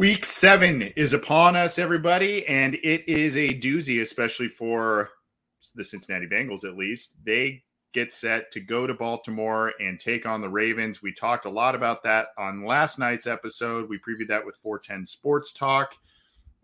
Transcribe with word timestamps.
Week 0.00 0.24
seven 0.24 0.80
is 0.96 1.12
upon 1.12 1.56
us, 1.56 1.78
everybody, 1.78 2.46
and 2.46 2.76
it 2.76 3.06
is 3.06 3.36
a 3.36 3.52
doozy, 3.52 4.00
especially 4.00 4.48
for 4.48 5.10
the 5.74 5.84
Cincinnati 5.84 6.26
Bengals, 6.26 6.64
at 6.64 6.74
least. 6.74 7.16
They 7.22 7.62
get 7.92 8.10
set 8.10 8.50
to 8.52 8.60
go 8.60 8.86
to 8.86 8.94
Baltimore 8.94 9.74
and 9.78 10.00
take 10.00 10.24
on 10.24 10.40
the 10.40 10.48
Ravens. 10.48 11.02
We 11.02 11.12
talked 11.12 11.44
a 11.44 11.50
lot 11.50 11.74
about 11.74 12.02
that 12.04 12.28
on 12.38 12.64
last 12.64 12.98
night's 12.98 13.26
episode. 13.26 13.90
We 13.90 13.98
previewed 13.98 14.28
that 14.28 14.46
with 14.46 14.56
410 14.56 15.04
Sports 15.04 15.52
Talk, 15.52 15.94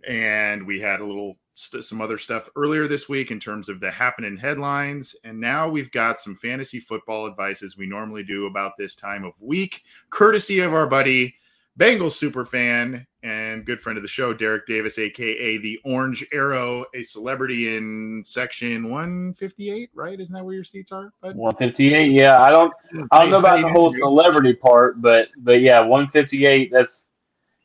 and 0.09 0.67
we 0.67 0.81
had 0.81 1.01
a 1.01 1.07
little 1.07 1.37
st- 1.53 1.85
some 1.85 2.01
other 2.01 2.17
stuff 2.17 2.49
earlier 2.57 2.89
this 2.89 3.07
week 3.07 3.31
in 3.31 3.39
terms 3.39 3.69
of 3.69 3.81
the 3.81 3.91
happening 3.91 4.39
headlines. 4.39 5.15
And 5.25 5.39
now 5.39 5.69
we've 5.69 5.93
got 5.93 6.21
some 6.21 6.37
fantasy 6.37 6.81
football 6.81 7.27
advice 7.27 7.63
as 7.63 7.77
we 7.77 7.87
normally 7.87 8.25
do 8.25 8.47
about 8.47 8.79
this 8.79 8.97
time 8.97 9.27
of 9.27 9.35
week, 9.43 9.83
courtesy 10.09 10.61
of 10.61 10.73
our 10.73 10.87
buddy. 10.87 11.35
Bengals 11.79 12.13
super 12.13 12.47
fan 12.47 13.07
and 13.23 13.67
good 13.67 13.81
friend 13.81 13.99
of 13.99 14.03
the 14.03 14.09
show, 14.09 14.33
Derek 14.33 14.67
Davis, 14.67 14.99
aka 14.99 15.59
the 15.59 15.79
Orange 15.85 16.25
Arrow, 16.33 16.87
a 16.95 17.03
celebrity 17.03 17.77
in 17.77 18.23
section 18.25 18.89
158, 18.89 19.91
right? 19.95 20.19
Isn't 20.19 20.35
that 20.35 20.45
where 20.45 20.55
your 20.55 20.65
seats 20.65 20.91
are? 20.91 21.13
Bud? 21.21 21.37
158, 21.37 22.13
yeah. 22.13 22.41
I 22.41 22.51
don't 22.51 22.73
I 23.11 23.21
don't 23.21 23.31
know 23.31 23.39
about 23.39 23.61
the 23.61 23.69
whole 23.69 23.93
celebrity 23.93 24.55
part, 24.55 25.03
but 25.03 25.29
but 25.39 25.61
yeah, 25.61 25.81
158, 25.81 26.71
that's 26.73 27.05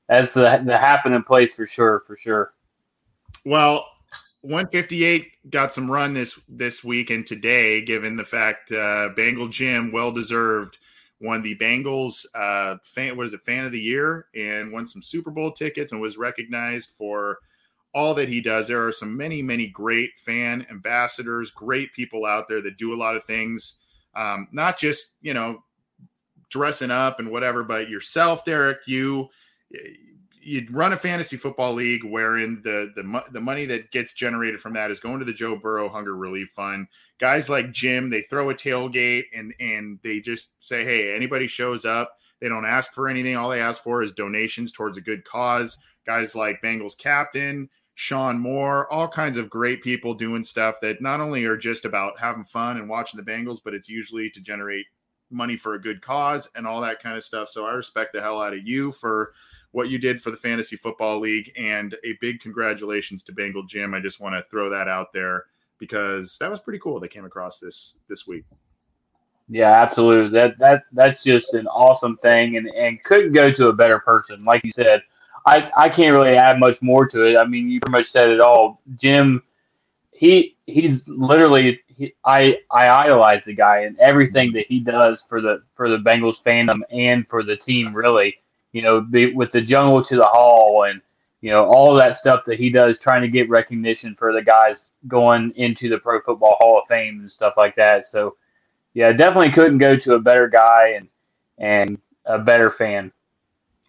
that's 0.10 0.34
the 0.34 0.62
the 0.66 0.78
happening 0.78 1.24
place 1.24 1.54
for 1.54 1.66
sure, 1.66 2.04
for 2.06 2.18
sure. 2.18 2.54
Well, 3.46 3.86
158 4.42 5.52
got 5.52 5.72
some 5.72 5.90
run 5.90 6.14
this 6.14 6.38
this 6.50 6.84
week 6.84 7.12
and 7.12 7.26
today, 7.26 7.80
given 7.82 8.18
the 8.18 8.26
fact 8.26 8.74
uh 8.74 9.10
Bengal 9.16 9.48
Jim, 9.48 9.94
well 9.94 10.12
deserved 10.12 10.80
won 11.22 11.42
the 11.42 11.56
Bengals 11.56 12.26
uh, 12.34 12.78
fan, 12.84 13.16
what 13.16 13.28
is 13.28 13.34
it, 13.34 13.42
fan 13.44 13.66
of 13.66 13.72
the 13.72 13.80
year, 13.80 14.28
and 14.36 14.72
won 14.72 14.88
some 14.88 15.02
Super 15.02 15.32
Bowl 15.32 15.52
tickets 15.52 15.92
and 15.92 16.02
was 16.02 16.18
recognized 16.18 16.92
for 16.98 17.40
all 17.94 18.14
that 18.16 18.30
he 18.30 18.42
does. 18.42 18.68
There 18.68 18.86
are 18.86 18.92
some 18.92 19.16
many, 19.16 19.42
many 19.42 19.68
great 19.68 20.18
fan 20.18 20.66
ambassadors, 20.70 21.52
great 21.52 21.94
people 21.94 22.26
out 22.26 22.48
there 22.48 22.62
that 22.62 22.78
do 22.78 22.94
a 22.94 22.96
lot 22.96 23.16
of 23.16 23.24
things, 23.26 23.76
um, 24.16 24.48
not 24.52 24.78
just 24.78 25.16
you 25.22 25.34
know 25.34 25.64
dressing 26.50 26.92
up 26.92 27.20
and 27.20 27.32
whatever, 27.32 27.64
but 27.64 27.90
yourself, 27.90 28.44
Derek, 28.44 28.80
you 28.86 29.30
you 30.44 30.66
run 30.72 30.94
a 30.94 30.98
fantasy 30.98 31.38
football 31.38 31.74
league 31.74 32.04
wherein 32.04 32.62
the 32.64 32.92
the 32.96 33.24
the 33.32 33.42
money 33.42 33.66
that 33.66 33.92
gets 33.92 34.14
generated 34.14 34.60
from 34.60 34.74
that 34.74 34.92
is 34.92 35.00
going 35.00 35.20
to 35.20 35.26
the 35.26 35.34
Joe 35.34 35.56
Burrow 35.56 35.90
Hunger 35.90 36.16
Relief 36.16 36.50
Fund. 36.56 36.88
Guys 37.22 37.48
like 37.50 37.72
Jim, 37.72 38.10
they 38.10 38.24
throw 38.24 38.50
a 38.50 38.54
tailgate 38.54 39.26
and 39.34 39.54
and 39.62 40.00
they 40.04 40.20
just 40.20 40.54
say, 40.64 40.84
"Hey, 40.84 41.16
anybody 41.16 41.48
shows 41.48 41.86
up, 41.86 42.18
they 42.42 42.50
don't 42.50 42.66
ask 42.66 42.94
for 42.94 43.08
anything. 43.08 43.38
All 43.38 43.50
they 43.50 43.62
ask 43.62 43.82
for 43.82 44.04
is 44.04 44.12
donations 44.12 44.74
towards 44.74 44.98
a 44.98 45.02
good 45.02 45.24
cause." 45.24 45.78
Guys 46.06 46.36
like 46.36 46.62
Bengals 46.62 46.98
captain 46.98 47.70
Sean 47.96 48.40
Moore, 48.40 48.92
all 48.92 49.08
kinds 49.08 49.38
of 49.38 49.50
great 49.50 49.84
people 49.84 50.16
doing 50.16 50.44
stuff 50.44 50.78
that 50.82 51.02
not 51.02 51.20
only 51.20 51.46
are 51.46 51.56
just 51.56 51.86
about 51.86 52.20
having 52.20 52.44
fun 52.44 52.78
and 52.78 52.90
watching 52.90 53.24
the 53.24 53.32
Bengals, 53.32 53.60
but 53.64 53.76
it's 53.76 53.88
usually 53.88 54.28
to 54.32 54.42
generate 54.42 54.88
money 55.30 55.56
for 55.56 55.76
a 55.76 55.82
good 55.82 56.02
cause 56.02 56.50
and 56.56 56.66
all 56.66 56.82
that 56.82 57.00
kind 57.00 57.16
of 57.16 57.24
stuff. 57.24 57.50
So 57.50 57.66
I 57.66 57.74
respect 57.74 58.14
the 58.14 58.22
hell 58.22 58.42
out 58.42 58.54
of 58.54 58.66
you 58.68 58.92
for 58.92 59.34
what 59.72 59.90
you 59.90 60.00
did 60.00 60.22
for 60.22 60.32
the 60.32 60.38
Fantasy 60.38 60.76
Football 60.78 61.20
League. 61.20 61.52
And 61.56 61.96
a 62.04 62.18
big 62.20 62.40
congratulations 62.40 63.24
to 63.24 63.34
Bengal 63.34 63.64
Jim. 63.64 63.94
I 63.94 64.00
just 64.00 64.20
want 64.20 64.36
to 64.36 64.50
throw 64.50 64.70
that 64.70 64.88
out 64.88 65.14
there 65.14 65.46
because 65.82 66.38
that 66.38 66.50
was 66.50 66.62
pretty 66.62 66.80
cool. 66.80 67.00
They 67.02 67.10
came 67.10 67.26
across 67.26 67.60
this 67.60 67.98
this 68.08 68.26
week. 68.26 68.46
Yeah, 69.50 69.72
absolutely. 69.82 70.30
That 70.30 70.58
that 70.60 70.84
that's 70.94 71.24
just 71.24 71.54
an 71.56 71.68
awesome 71.68 72.16
thing, 72.16 72.56
and 72.56 72.70
and 72.70 73.04
couldn't 73.04 73.34
go 73.34 73.52
to 73.52 73.68
a 73.68 73.74
better 73.74 74.00
person. 74.00 74.46
Like 74.46 74.64
you 74.64 74.72
said, 74.72 75.02
I 75.46 75.70
I 75.76 75.90
can't 75.90 76.14
really 76.14 76.38
add 76.38 76.60
much 76.60 76.82
more 76.82 77.06
to 77.08 77.24
it. 77.26 77.36
I 77.36 77.46
mean, 77.46 77.70
you 77.70 77.82
pretty 77.82 77.92
much 77.92 78.12
said 78.12 78.30
it 78.30 78.40
all. 78.40 78.82
Jim, 78.96 79.44
he 80.12 80.56
he's 80.66 81.06
literally 81.08 81.82
he, 81.88 82.14
I 82.24 82.60
I 82.70 82.88
idolize 82.88 83.44
the 83.44 83.56
guy 83.56 83.80
and 83.80 83.98
everything 84.00 84.54
that 84.54 84.68
he 84.68 84.80
does 84.80 85.22
for 85.28 85.42
the 85.42 85.64
for 85.74 85.90
the 85.90 85.98
Bengals 85.98 86.42
fandom 86.42 86.82
and 86.92 87.28
for 87.28 87.44
the 87.44 87.58
team. 87.58 87.94
Really, 87.94 88.36
you 88.72 88.84
know, 88.84 89.06
the, 89.10 89.34
with 89.34 89.52
the 89.52 89.62
jungle 89.62 90.04
to 90.04 90.16
the 90.16 90.26
hall 90.26 90.84
and 90.84 91.02
you 91.42 91.52
know 91.52 91.66
all 91.66 91.94
that 91.96 92.16
stuff 92.18 92.46
that 92.46 92.60
he 92.60 92.70
does, 92.70 93.02
trying 93.02 93.22
to 93.22 93.28
get 93.28 93.50
recognition 93.50 94.16
for 94.16 94.32
the 94.32 94.42
guys 94.42 94.90
going 95.08 95.52
into 95.56 95.90
the 95.90 95.98
Pro 95.98 96.22
Football 96.22 96.56
Hall 96.60 96.80
of 96.80 96.88
Fame 96.88 97.20
and 97.20 97.30
stuff 97.30 97.56
like 97.58 97.76
that. 97.76 98.08
So, 98.08 98.38
yeah, 98.94 99.12
definitely 99.12 99.52
couldn't 99.52 99.80
go 99.80 99.96
to 99.96 100.14
a 100.14 100.20
better 100.20 100.48
guy 100.48 100.96
and 100.98 101.10
and 101.58 102.00
a 102.26 102.40
better 102.40 102.70
fan. 102.70 103.12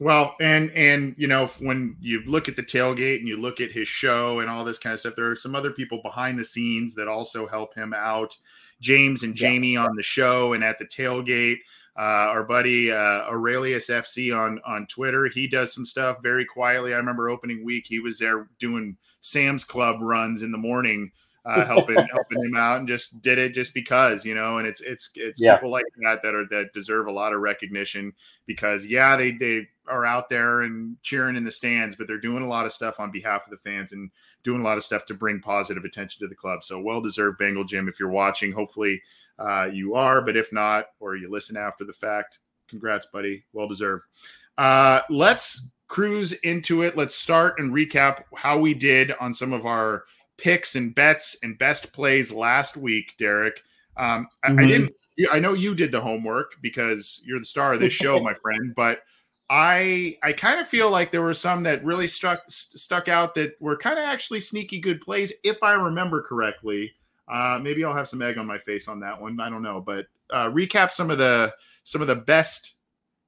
Well, 0.00 0.34
and 0.40 0.70
and 0.72 1.14
you 1.18 1.28
know 1.28 1.46
when 1.60 1.96
you 2.00 2.22
look 2.26 2.48
at 2.48 2.56
the 2.56 2.62
tailgate 2.62 3.18
and 3.18 3.28
you 3.28 3.36
look 3.36 3.60
at 3.60 3.70
his 3.70 3.86
show 3.86 4.40
and 4.40 4.50
all 4.50 4.64
this 4.64 4.78
kind 4.78 4.94
of 4.94 5.00
stuff, 5.00 5.14
there 5.14 5.30
are 5.30 5.36
some 5.36 5.54
other 5.54 5.70
people 5.70 6.00
behind 6.02 6.38
the 6.38 6.44
scenes 6.44 6.94
that 6.94 7.06
also 7.06 7.46
help 7.46 7.74
him 7.74 7.92
out. 7.94 8.36
James 8.80 9.22
and 9.22 9.36
Jamie 9.36 9.74
yeah. 9.74 9.84
on 9.84 9.94
the 9.94 10.02
show 10.02 10.54
and 10.54 10.64
at 10.64 10.78
the 10.78 10.84
tailgate 10.84 11.58
uh, 11.96 12.00
our 12.30 12.44
buddy 12.44 12.90
uh, 12.90 13.28
Aurelius 13.28 13.88
FC 13.88 14.36
on 14.36 14.60
on 14.64 14.86
Twitter. 14.86 15.26
He 15.26 15.46
does 15.46 15.74
some 15.74 15.84
stuff 15.84 16.18
very 16.22 16.44
quietly. 16.44 16.94
I 16.94 16.96
remember 16.96 17.28
opening 17.28 17.64
week, 17.64 17.86
he 17.86 17.98
was 17.98 18.18
there 18.18 18.48
doing 18.58 18.96
Sam's 19.20 19.64
Club 19.64 19.98
runs 20.00 20.42
in 20.42 20.52
the 20.52 20.58
morning, 20.58 21.12
uh, 21.44 21.66
helping 21.66 21.96
helping 22.12 22.44
him 22.44 22.56
out, 22.56 22.78
and 22.78 22.88
just 22.88 23.20
did 23.20 23.38
it 23.38 23.52
just 23.52 23.74
because 23.74 24.24
you 24.24 24.34
know. 24.34 24.58
And 24.58 24.66
it's 24.66 24.80
it's 24.80 25.10
it's 25.14 25.40
yeah. 25.40 25.56
people 25.56 25.70
like 25.70 25.84
that 26.02 26.22
that 26.22 26.34
are 26.34 26.46
that 26.50 26.72
deserve 26.72 27.08
a 27.08 27.12
lot 27.12 27.34
of 27.34 27.40
recognition 27.40 28.14
because 28.46 28.86
yeah, 28.86 29.16
they 29.16 29.32
they 29.32 29.68
are 29.86 30.06
out 30.06 30.30
there 30.30 30.62
and 30.62 30.96
cheering 31.02 31.36
in 31.36 31.44
the 31.44 31.50
stands, 31.50 31.94
but 31.94 32.06
they're 32.06 32.18
doing 32.18 32.42
a 32.42 32.48
lot 32.48 32.64
of 32.64 32.72
stuff 32.72 33.00
on 33.00 33.10
behalf 33.10 33.42
of 33.44 33.50
the 33.50 33.70
fans 33.70 33.92
and 33.92 34.10
doing 34.44 34.60
a 34.60 34.64
lot 34.64 34.78
of 34.78 34.84
stuff 34.84 35.04
to 35.06 35.14
bring 35.14 35.40
positive 35.40 35.84
attention 35.84 36.20
to 36.20 36.28
the 36.28 36.34
club. 36.34 36.64
So 36.64 36.80
well 36.80 37.02
deserved, 37.02 37.38
Bengal 37.38 37.64
Jim. 37.64 37.86
If 37.86 38.00
you're 38.00 38.08
watching, 38.08 38.52
hopefully 38.52 39.02
uh, 39.42 39.68
you 39.72 39.94
are. 39.94 40.22
But 40.22 40.36
if 40.36 40.52
not, 40.52 40.86
or 41.00 41.16
you 41.16 41.30
listen 41.30 41.56
after 41.56 41.84
the 41.84 41.92
fact, 41.92 42.38
congrats, 42.68 43.06
buddy. 43.12 43.44
Well 43.52 43.68
deserved. 43.68 44.04
Uh, 44.56 45.00
let's 45.10 45.68
cruise 45.88 46.32
into 46.32 46.82
it. 46.82 46.96
Let's 46.96 47.14
start 47.14 47.58
and 47.58 47.72
recap 47.72 48.24
how 48.36 48.58
we 48.58 48.74
did 48.74 49.12
on 49.20 49.34
some 49.34 49.52
of 49.52 49.66
our 49.66 50.04
picks 50.38 50.76
and 50.76 50.94
bets 50.94 51.36
and 51.42 51.58
best 51.58 51.92
plays 51.92 52.32
last 52.32 52.76
week, 52.76 53.14
Derek. 53.18 53.62
Um, 53.96 54.06
mm-hmm. 54.06 54.24
I, 54.42 54.46
I, 54.46 54.50
mm-hmm. 54.50 54.68
didn't 54.68 54.92
I 55.30 55.38
know 55.38 55.52
you 55.52 55.74
did 55.74 55.92
the 55.92 56.00
homework 56.00 56.56
because 56.60 57.20
you're 57.24 57.38
the 57.38 57.44
star 57.44 57.74
of 57.74 57.80
this 57.80 57.92
show, 57.92 58.20
my 58.20 58.34
friend. 58.34 58.72
But 58.74 59.00
I 59.50 60.16
I 60.22 60.32
kind 60.32 60.60
of 60.60 60.66
feel 60.66 60.90
like 60.90 61.10
there 61.10 61.22
were 61.22 61.34
some 61.34 61.62
that 61.64 61.84
really 61.84 62.06
struck 62.06 62.42
stuck 62.48 63.08
out 63.08 63.34
that 63.34 63.60
were 63.60 63.76
kind 63.76 63.98
of 63.98 64.04
actually 64.04 64.40
sneaky 64.40 64.80
good 64.80 65.00
plays, 65.00 65.32
if 65.44 65.62
I 65.62 65.72
remember 65.72 66.22
correctly. 66.22 66.92
Uh, 67.32 67.58
maybe 67.62 67.82
I'll 67.84 67.94
have 67.94 68.08
some 68.08 68.20
egg 68.20 68.36
on 68.36 68.46
my 68.46 68.58
face 68.58 68.88
on 68.88 69.00
that 69.00 69.20
one. 69.20 69.40
I 69.40 69.48
don't 69.48 69.62
know, 69.62 69.80
but 69.80 70.06
uh, 70.30 70.48
recap 70.50 70.92
some 70.92 71.10
of 71.10 71.18
the 71.18 71.52
some 71.84 72.00
of 72.02 72.08
the 72.08 72.16
best. 72.16 72.74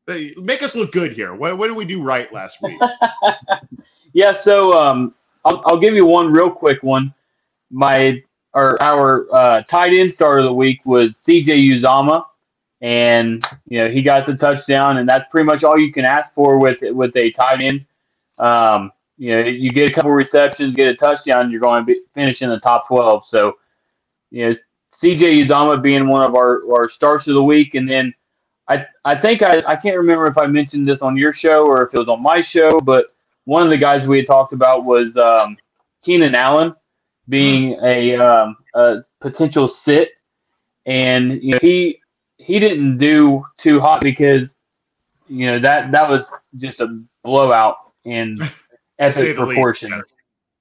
Make 0.07 0.63
us 0.63 0.75
look 0.75 0.93
good 0.93 1.13
here. 1.13 1.35
What 1.35 1.57
what 1.57 1.69
did 1.69 1.77
we 1.77 1.87
do 1.87 2.03
right 2.03 2.31
last 2.33 2.61
week? 2.63 2.79
yeah, 4.13 4.33
so 4.33 4.79
um, 4.79 5.15
I'll, 5.45 5.63
I'll 5.65 5.81
give 5.81 5.95
you 5.95 6.05
one 6.05 6.31
real 6.31 6.51
quick 6.51 6.83
one. 6.83 7.15
My 7.71 8.23
or 8.53 8.81
our 8.83 9.27
uh, 9.35 9.63
tight 9.63 9.95
end 9.95 10.11
star 10.11 10.39
of 10.39 10.45
the 10.45 10.53
week 10.53 10.85
was 10.85 11.17
CJ 11.17 11.81
Uzomah, 11.81 12.25
and 12.83 13.43
you 13.67 13.79
know 13.79 13.91
he 13.91 14.03
got 14.03 14.27
the 14.27 14.35
touchdown, 14.37 14.99
and 14.99 15.09
that's 15.09 15.31
pretty 15.31 15.47
much 15.47 15.65
all 15.65 15.81
you 15.81 15.93
can 15.93 16.05
ask 16.05 16.35
for 16.35 16.59
with 16.59 16.79
with 16.83 17.17
a 17.17 17.31
tight 17.31 17.63
end. 17.63 17.87
Um, 18.39 18.93
you 19.17 19.31
know, 19.31 19.41
you 19.41 19.73
get 19.73 19.91
a 19.91 19.95
couple 19.95 20.11
receptions, 20.11 20.75
get 20.75 20.89
a 20.89 20.95
touchdown, 20.95 21.51
you're 21.51 21.61
going 21.61 21.83
to 21.83 21.87
be, 21.87 22.01
finish 22.13 22.43
in 22.43 22.51
the 22.51 22.59
top 22.59 22.87
twelve. 22.87 23.25
So, 23.25 23.57
you 24.35 24.51
know, 24.51 24.57
CJ 25.01 25.47
Uzomah 25.47 25.81
being 25.81 26.09
one 26.09 26.25
of 26.25 26.35
our 26.35 26.63
our 26.73 26.89
stars 26.89 27.27
of 27.29 27.35
the 27.35 27.43
week, 27.43 27.75
and 27.75 27.89
then 27.89 28.13
I 28.69 28.85
I 29.05 29.15
think 29.15 29.43
I 29.43 29.63
I 29.67 29.77
can't 29.77 29.97
remember 29.97 30.27
if 30.27 30.37
I 30.37 30.47
mentioned 30.47 30.89
this 30.89 31.03
on 31.03 31.17
your 31.17 31.33
show 31.33 31.65
or 31.67 31.85
if 31.85 31.95
it 31.95 31.99
was 31.99 32.09
on 32.09 32.21
my 32.21 32.41
show, 32.41 32.81
but 32.81 33.15
one 33.45 33.63
of 33.63 33.71
the 33.71 33.77
guys 33.77 34.07
we 34.07 34.19
had 34.19 34.27
talked 34.27 34.53
about 34.53 34.85
was 34.85 35.17
um, 35.17 35.57
Keenan 36.03 36.35
Allen 36.35 36.75
being 37.29 37.79
a, 37.83 38.17
um, 38.17 38.57
a 38.75 38.99
potential 39.21 39.69
sit, 39.69 40.11
and 40.87 41.41
you 41.41 41.53
know 41.53 41.59
he 41.63 42.01
he 42.39 42.59
didn't 42.59 42.97
do 42.97 43.45
too 43.57 43.79
hot 43.79 44.01
because 44.01 44.51
you 45.29 45.47
know 45.47 45.61
that 45.61 45.93
that 45.93 46.09
was 46.09 46.27
just 46.57 46.81
a 46.81 47.01
blowout 47.23 47.77
in 48.05 48.37
epic 48.99 49.37
proportions. 49.37 50.13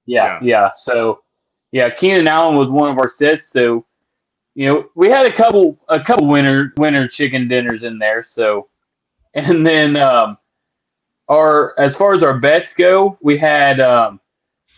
Yeah, 0.06 0.38
yeah, 0.40 0.40
yeah, 0.42 0.70
So 0.76 1.23
yeah, 1.74 1.90
Keenan 1.90 2.28
Allen 2.28 2.56
was 2.56 2.68
one 2.68 2.88
of 2.88 2.98
our 2.98 3.08
sets. 3.08 3.48
So 3.48 3.84
you 4.54 4.66
know 4.66 4.88
we 4.94 5.10
had 5.10 5.26
a 5.26 5.32
couple 5.32 5.76
a 5.88 5.98
couple 5.98 6.28
winter 6.28 6.72
winter 6.76 7.08
chicken 7.08 7.48
dinners 7.48 7.82
in 7.82 7.98
there. 7.98 8.22
So 8.22 8.68
and 9.34 9.66
then 9.66 9.96
um, 9.96 10.38
our 11.28 11.78
as 11.78 11.96
far 11.96 12.14
as 12.14 12.22
our 12.22 12.38
bets 12.38 12.72
go, 12.72 13.18
we 13.20 13.36
had 13.36 13.80
um, 13.80 14.20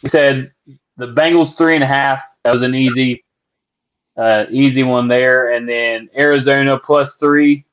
we 0.02 0.08
said 0.08 0.52
the 0.96 1.08
Bengals 1.08 1.54
three 1.54 1.74
and 1.74 1.84
a 1.84 1.86
half. 1.86 2.22
That 2.44 2.54
was 2.54 2.62
an 2.62 2.74
easy 2.74 3.22
uh, 4.16 4.46
easy 4.50 4.82
one 4.82 5.06
there. 5.06 5.50
And 5.52 5.68
then 5.68 6.08
Arizona 6.16 6.78
plus 6.78 7.14
three. 7.16 7.66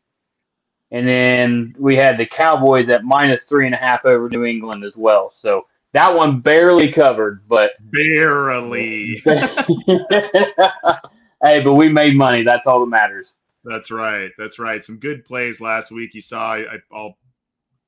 And 0.92 1.08
then 1.08 1.74
we 1.80 1.96
had 1.96 2.18
the 2.18 2.26
Cowboys 2.26 2.90
at 2.90 3.06
minus 3.06 3.44
three 3.44 3.68
and 3.68 3.74
a 3.74 3.78
half 3.78 4.04
over 4.04 4.28
New 4.28 4.44
England 4.44 4.84
as 4.84 4.98
well. 4.98 5.32
So 5.34 5.66
that 5.94 6.14
one 6.14 6.42
barely 6.42 6.92
covered, 6.92 7.48
but 7.48 7.72
barely. 7.92 9.22
hey, 9.26 9.64
but 11.64 11.74
we 11.74 11.90
made 11.90 12.16
money. 12.16 12.44
That's 12.44 12.68
all 12.68 12.82
that 12.82 12.88
matters. 12.88 13.34
That's 13.64 13.92
right. 13.92 14.32
That's 14.38 14.60
right. 14.60 14.84
Some 14.84 14.98
good 14.98 15.24
plays 15.24 15.62
last 15.62 15.92
week. 15.92 16.14
You 16.14 16.22
saw. 16.22 16.56
I, 16.56 16.80
will 16.92 17.18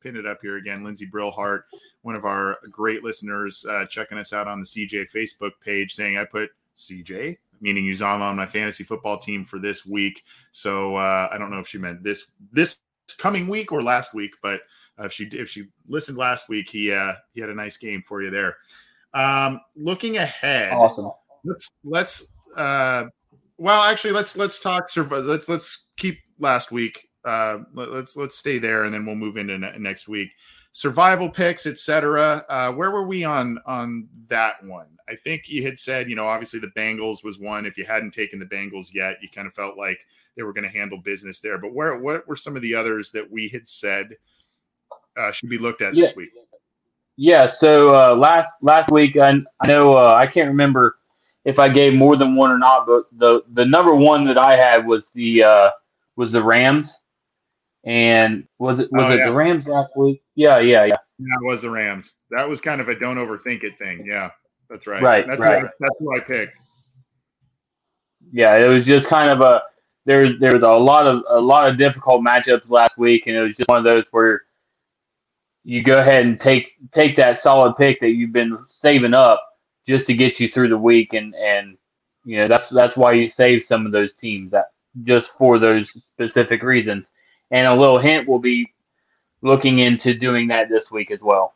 pin 0.02 0.16
it 0.16 0.25
up 0.25 0.40
here 0.42 0.57
again. 0.57 0.84
Lindsey 0.84 1.07
Brillhart, 1.07 1.63
one 2.04 2.16
of 2.16 2.25
our 2.25 2.57
great 2.72 3.04
listeners, 3.04 3.66
uh, 3.68 3.86
checking 3.86 4.18
us 4.18 4.34
out 4.34 4.48
on 4.48 4.60
the 4.60 4.66
CJ 4.66 5.07
Facebook 5.13 5.52
page, 5.63 5.94
saying 5.94 6.18
I 6.18 6.25
put 6.25 6.52
CJ 6.78 7.38
meaning 7.62 7.86
Uzomah 7.86 8.22
on 8.22 8.36
my 8.36 8.46
fantasy 8.46 8.84
football 8.84 9.18
team 9.18 9.44
for 9.44 9.60
this 9.60 9.86
week. 9.86 10.24
So 10.52 10.96
uh, 10.96 11.30
I 11.31 11.38
don't 11.38 11.52
know 11.52 11.60
if 11.60 11.68
she 11.68 11.78
meant 11.78 12.04
this 12.04 12.25
this 12.52 12.78
coming 13.18 13.48
week 13.48 13.72
or 13.72 13.81
last 13.81 14.13
week, 14.13 14.31
but 14.42 14.62
if 15.00 15.12
she 15.12 15.25
if 15.25 15.50
she 15.50 15.68
listened 15.88 16.18
last 16.18 16.50
week, 16.50 16.69
he 16.69 16.92
uh, 16.92 17.13
he 17.33 17.42
had 17.42 17.50
a 17.50 17.56
nice 17.56 17.77
game 17.77 18.03
for 18.07 18.21
you 18.21 18.30
there. 18.30 18.57
Um, 19.13 19.62
looking 19.75 20.18
ahead, 20.18 20.74
awesome. 20.74 21.12
Let's 21.44 21.69
let's 21.83 22.25
uh, 22.56 23.06
well 23.57 23.83
actually 23.83 24.13
let's 24.13 24.38
let's 24.38 24.59
talk. 24.59 24.89
Let's 24.95 25.50
let's 25.50 25.88
keep 25.97 26.19
last 26.39 26.71
week. 26.71 27.09
Uh, 27.24 27.59
let, 27.74 27.92
let's 27.92 28.15
let's 28.15 28.38
stay 28.38 28.59
there 28.59 28.83
and 28.83 28.94
then 28.94 29.06
we'll 29.06 29.15
move 29.15 29.38
into 29.38 29.57
ne- 29.57 29.77
next 29.77 30.07
week 30.07 30.30
survival 30.75 31.30
picks, 31.30 31.65
etc. 31.65 32.44
Uh, 32.50 32.69
where 32.74 32.92
were 32.92 33.07
we 33.07 33.24
on 33.24 33.57
on 33.65 34.09
that 34.27 34.62
one? 34.65 34.88
I 35.07 35.15
think 35.15 35.44
you 35.47 35.63
had 35.63 35.80
said, 35.80 36.09
you 36.09 36.18
know, 36.18 36.27
obviously 36.27 36.59
the 36.59 36.68
Bengals 36.68 37.24
was 37.24 37.39
one. 37.39 37.65
If 37.65 37.77
you 37.77 37.86
hadn't 37.86 38.12
taken 38.12 38.39
the 38.39 38.45
Bengals 38.45 38.94
yet, 38.94 39.15
you 39.21 39.30
kind 39.30 39.47
of 39.47 39.53
felt 39.53 39.77
like 39.77 40.06
they 40.36 40.44
were 40.44 40.51
going 40.51 40.69
to 40.69 40.77
handle 40.77 40.97
business 40.97 41.39
there. 41.39 41.57
But 41.57 41.74
where 41.74 41.97
what 41.97 42.27
were 42.27 42.36
some 42.36 42.57
of 42.57 42.62
the 42.62 42.75
others 42.75 43.12
that 43.12 43.31
we 43.31 43.47
had 43.47 43.65
said 43.65 44.18
uh, 45.18 45.32
should 45.32 45.50
be 45.50 45.58
looked 45.58 45.82
at 45.82 45.96
yeah. 45.96 46.06
this 46.06 46.16
week? 46.16 46.30
Yeah. 47.18 47.46
So 47.46 47.96
uh, 47.96 48.16
last 48.16 48.50
last 48.62 48.92
week, 48.92 49.18
I, 49.18 49.36
I 49.60 49.68
know 49.68 49.94
uh, 49.94 50.16
I 50.16 50.28
can't 50.28 50.48
remember 50.48 50.98
if 51.46 51.60
I 51.60 51.70
gave 51.70 51.94
more 51.94 52.16
than 52.16 52.36
one 52.36 52.52
or 52.52 52.58
not, 52.58 52.86
but 52.86 53.06
the 53.18 53.42
the 53.54 53.66
number 53.66 53.94
one 53.94 54.26
that 54.26 54.38
I 54.38 54.56
had 54.56 54.86
was 54.86 55.06
the 55.14 55.44
uh, 55.44 55.70
was 56.16 56.32
the 56.32 56.44
Rams. 56.44 56.94
And 57.84 58.48
was 58.58 58.80
it 58.80 58.92
was 58.92 59.06
oh, 59.06 59.12
it 59.12 59.20
yeah. 59.20 59.26
the 59.28 59.34
Rams 59.34 59.68
last 59.68 59.96
week? 59.96 60.24
Yeah, 60.34 60.58
yeah, 60.58 60.86
yeah. 60.86 60.96
Yeah, 61.20 61.36
it 61.42 61.46
was 61.46 61.62
the 61.62 61.70
Rams. 61.70 62.16
That 62.32 62.50
was 62.50 62.60
kind 62.60 62.82
of 62.82 62.90
a 62.90 62.96
don't 62.98 63.18
overthink 63.18 63.64
it 63.64 63.78
thing. 63.78 64.06
Yeah, 64.06 64.32
that's 64.70 64.88
right. 64.88 65.02
Right, 65.02 65.28
that's 65.28 65.40
right. 65.40 65.62
Who 65.62 65.68
I, 65.68 65.70
that's 65.80 65.96
who 66.00 66.16
I 66.16 66.20
picked. 66.20 66.58
Yeah, 68.32 68.58
it 68.58 68.68
was 68.68 68.86
just 68.88 69.06
kind 69.06 69.30
of 69.30 69.42
a 69.42 69.62
there. 70.06 70.38
There 70.38 70.54
was 70.54 70.64
a 70.64 70.68
lot 70.68 71.06
of 71.06 71.24
a 71.30 71.40
lot 71.40 71.70
of 71.70 71.78
difficult 71.78 72.26
matchups 72.26 72.70
last 72.70 72.98
week, 72.98 73.28
and 73.28 73.36
it 73.36 73.42
was 73.42 73.56
just 73.56 73.70
one 73.70 73.78
of 73.78 73.86
those 73.86 74.04
where 74.10 74.42
you 75.66 75.82
go 75.84 75.98
ahead 75.98 76.26
and 76.26 76.40
take 76.40 76.74
take 76.94 77.16
that 77.16 77.40
solid 77.40 77.76
pick 77.76 78.00
that 78.00 78.12
you've 78.12 78.32
been 78.32 78.58
saving 78.68 79.16
up 79.16 79.44
just 79.86 80.06
to 80.06 80.14
get 80.14 80.40
you 80.40 80.48
through 80.48 80.70
the 80.70 80.78
week, 80.78 81.14
and 81.14 81.34
and 81.36 81.76
you 82.24 82.38
know 82.38 82.48
that's 82.48 82.70
that's 82.70 82.96
why 82.96 83.14
you 83.14 83.28
save 83.28 83.64
some 83.64 83.86
of 83.86 83.92
those 83.92 84.14
teams 84.14 84.52
that 84.52 84.68
just 85.02 85.32
for 85.32 85.58
those 85.58 85.92
specific 86.14 86.62
reasons. 86.62 87.10
And 87.52 87.68
a 87.68 87.76
little 87.76 87.98
hint, 87.98 88.28
we'll 88.28 88.40
be 88.40 88.72
looking 89.42 89.80
into 89.80 90.14
doing 90.14 90.48
that 90.48 90.70
this 90.70 90.90
week 90.92 91.12
as 91.12 91.20
well. 91.22 91.54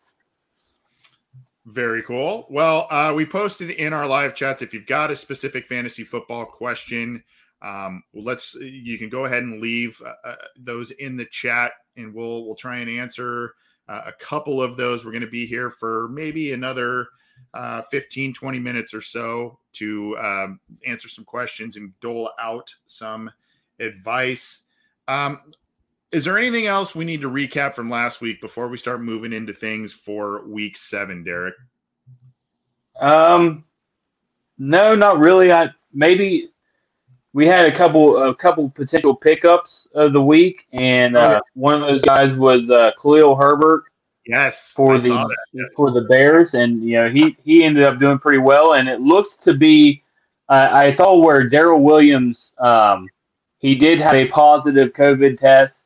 Very 1.65 2.01
cool. 2.01 2.47
Well, 2.49 2.87
uh, 2.89 3.13
we 3.15 3.25
posted 3.25 3.69
in 3.69 3.93
our 3.93 4.07
live 4.07 4.33
chats 4.33 4.63
if 4.63 4.73
you've 4.73 4.87
got 4.87 5.11
a 5.11 5.15
specific 5.15 5.67
fantasy 5.67 6.03
football 6.03 6.45
question, 6.45 7.23
um, 7.61 8.01
let's 8.13 8.55
you 8.55 8.97
can 8.97 9.09
go 9.09 9.25
ahead 9.25 9.43
and 9.43 9.61
leave 9.61 10.01
uh, 10.03 10.27
uh 10.27 10.35
those 10.57 10.89
in 10.89 11.15
the 11.15 11.25
chat, 11.25 11.73
and 11.95 12.11
we'll 12.11 12.45
we'll 12.45 12.55
try 12.55 12.77
and 12.77 12.89
answer 12.89 13.53
uh, 13.89 14.03
a 14.05 14.13
couple 14.13 14.61
of 14.61 14.77
those. 14.77 15.03
We're 15.03 15.11
going 15.11 15.21
to 15.21 15.27
be 15.27 15.45
here 15.45 15.71
for 15.71 16.07
maybe 16.09 16.53
another 16.53 17.07
uh, 17.53 17.81
15, 17.89 18.33
20 18.33 18.59
minutes 18.59 18.93
or 18.93 19.01
so 19.01 19.57
to 19.73 20.17
um, 20.19 20.59
answer 20.85 21.09
some 21.09 21.25
questions 21.25 21.75
and 21.75 21.91
dole 21.99 22.31
out 22.39 22.73
some 22.85 23.29
advice. 23.79 24.63
Um, 25.07 25.39
is 26.11 26.23
there 26.23 26.37
anything 26.37 26.67
else 26.67 26.93
we 26.93 27.05
need 27.05 27.21
to 27.21 27.29
recap 27.29 27.73
from 27.73 27.89
last 27.89 28.21
week 28.21 28.41
before 28.41 28.67
we 28.67 28.77
start 28.77 29.01
moving 29.01 29.33
into 29.33 29.53
things 29.53 29.91
for 29.91 30.47
week 30.47 30.77
seven, 30.77 31.23
Derek? 31.23 31.55
Um, 32.99 33.63
no, 34.57 34.95
not 34.95 35.19
really. 35.19 35.51
I 35.51 35.69
maybe 35.93 36.51
we 37.33 37.45
had 37.45 37.67
a 37.67 37.75
couple 37.75 38.29
a 38.29 38.35
couple 38.35 38.69
potential 38.69 39.15
pickups 39.15 39.87
of 39.93 40.13
the 40.13 40.21
week, 40.21 40.65
and 40.73 41.15
uh, 41.15 41.39
one 41.53 41.75
of 41.75 41.81
those 41.81 42.01
guys 42.01 42.33
was 42.33 42.69
uh, 42.69 42.91
Khalil 43.01 43.35
Herbert. 43.35 43.85
Yes, 44.25 44.73
for 44.75 44.95
I 44.95 44.97
the 44.99 45.35
yes. 45.53 45.67
for 45.75 45.91
the 45.91 46.01
Bears, 46.01 46.53
and 46.53 46.83
you 46.83 46.95
know 46.95 47.09
he 47.09 47.35
he 47.43 47.63
ended 47.63 47.83
up 47.83 47.99
doing 47.99 48.19
pretty 48.19 48.39
well, 48.39 48.73
and 48.73 48.87
it 48.89 49.01
looks 49.01 49.35
to 49.37 49.53
be. 49.53 50.03
Uh, 50.47 50.69
I 50.71 50.91
saw 50.93 51.15
where 51.15 51.47
Daryl 51.47 51.79
Williams 51.79 52.51
um, 52.57 53.07
he 53.59 53.75
did 53.75 53.99
have 53.99 54.15
a 54.15 54.27
positive 54.29 54.93
COVID 54.93 55.37
test 55.37 55.79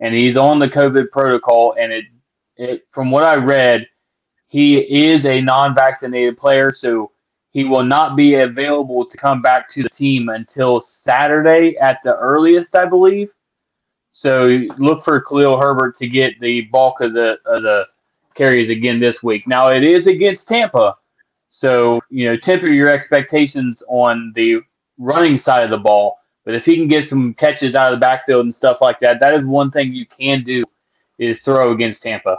and 0.00 0.14
he's 0.14 0.36
on 0.36 0.58
the 0.58 0.68
COVID 0.68 1.10
protocol. 1.10 1.74
And 1.78 1.92
it, 1.92 2.04
it 2.56 2.86
from 2.90 3.10
what 3.10 3.24
I 3.24 3.36
read, 3.36 3.86
he 4.48 4.78
is 4.78 5.24
a 5.24 5.40
non-vaccinated 5.40 6.36
player, 6.36 6.72
so 6.72 7.12
he 7.52 7.64
will 7.64 7.82
not 7.82 8.16
be 8.16 8.36
available 8.36 9.04
to 9.04 9.16
come 9.16 9.42
back 9.42 9.68
to 9.72 9.82
the 9.82 9.88
team 9.88 10.28
until 10.28 10.80
Saturday 10.80 11.76
at 11.78 11.98
the 12.04 12.16
earliest, 12.16 12.76
I 12.76 12.86
believe. 12.86 13.30
So 14.10 14.66
look 14.78 15.02
for 15.02 15.20
Khalil 15.20 15.60
Herbert 15.60 15.96
to 15.98 16.08
get 16.08 16.38
the 16.40 16.62
bulk 16.62 17.00
of 17.00 17.12
the 17.12 17.38
of 17.46 17.62
the 17.62 17.86
carries 18.34 18.70
again 18.70 19.00
this 19.00 19.22
week. 19.22 19.46
Now 19.46 19.70
it 19.70 19.82
is 19.82 20.06
against 20.06 20.46
Tampa, 20.46 20.96
so 21.48 22.00
you 22.10 22.26
know 22.26 22.36
temper 22.36 22.68
your 22.68 22.88
expectations 22.88 23.82
on 23.88 24.32
the 24.34 24.60
running 24.98 25.36
side 25.36 25.64
of 25.64 25.70
the 25.70 25.78
ball. 25.78 26.18
But 26.44 26.54
if 26.54 26.64
he 26.64 26.76
can 26.76 26.86
get 26.86 27.08
some 27.08 27.34
catches 27.34 27.74
out 27.74 27.92
of 27.92 27.98
the 27.98 28.04
backfield 28.04 28.44
and 28.44 28.54
stuff 28.54 28.80
like 28.80 28.98
that, 29.00 29.20
that 29.20 29.34
is 29.34 29.44
one 29.44 29.70
thing 29.70 29.92
you 29.92 30.06
can 30.06 30.42
do 30.42 30.62
is 31.18 31.38
throw 31.40 31.72
against 31.72 32.02
Tampa. 32.02 32.38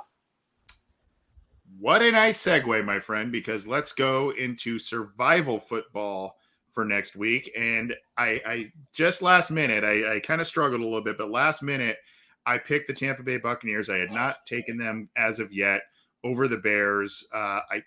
What 1.81 2.03
a 2.03 2.11
nice 2.11 2.37
segue, 2.39 2.85
my 2.85 2.99
friend, 2.99 3.31
because 3.31 3.65
let's 3.65 3.91
go 3.91 4.29
into 4.37 4.77
survival 4.77 5.59
football 5.59 6.37
for 6.69 6.85
next 6.85 7.15
week. 7.15 7.51
And 7.57 7.95
I, 8.15 8.39
I 8.45 8.65
just 8.93 9.23
last 9.23 9.49
minute, 9.49 9.83
I, 9.83 10.17
I 10.17 10.19
kind 10.19 10.41
of 10.41 10.47
struggled 10.47 10.81
a 10.81 10.83
little 10.83 11.01
bit, 11.01 11.17
but 11.17 11.31
last 11.31 11.63
minute, 11.63 11.97
I 12.45 12.59
picked 12.59 12.85
the 12.85 12.93
Tampa 12.93 13.23
Bay 13.23 13.37
Buccaneers. 13.37 13.89
I 13.89 13.97
had 13.97 14.11
not 14.11 14.45
taken 14.45 14.77
them 14.77 15.09
as 15.17 15.39
of 15.39 15.51
yet 15.51 15.81
over 16.23 16.47
the 16.47 16.57
Bears. 16.57 17.25
Uh, 17.33 17.61
I 17.71 17.83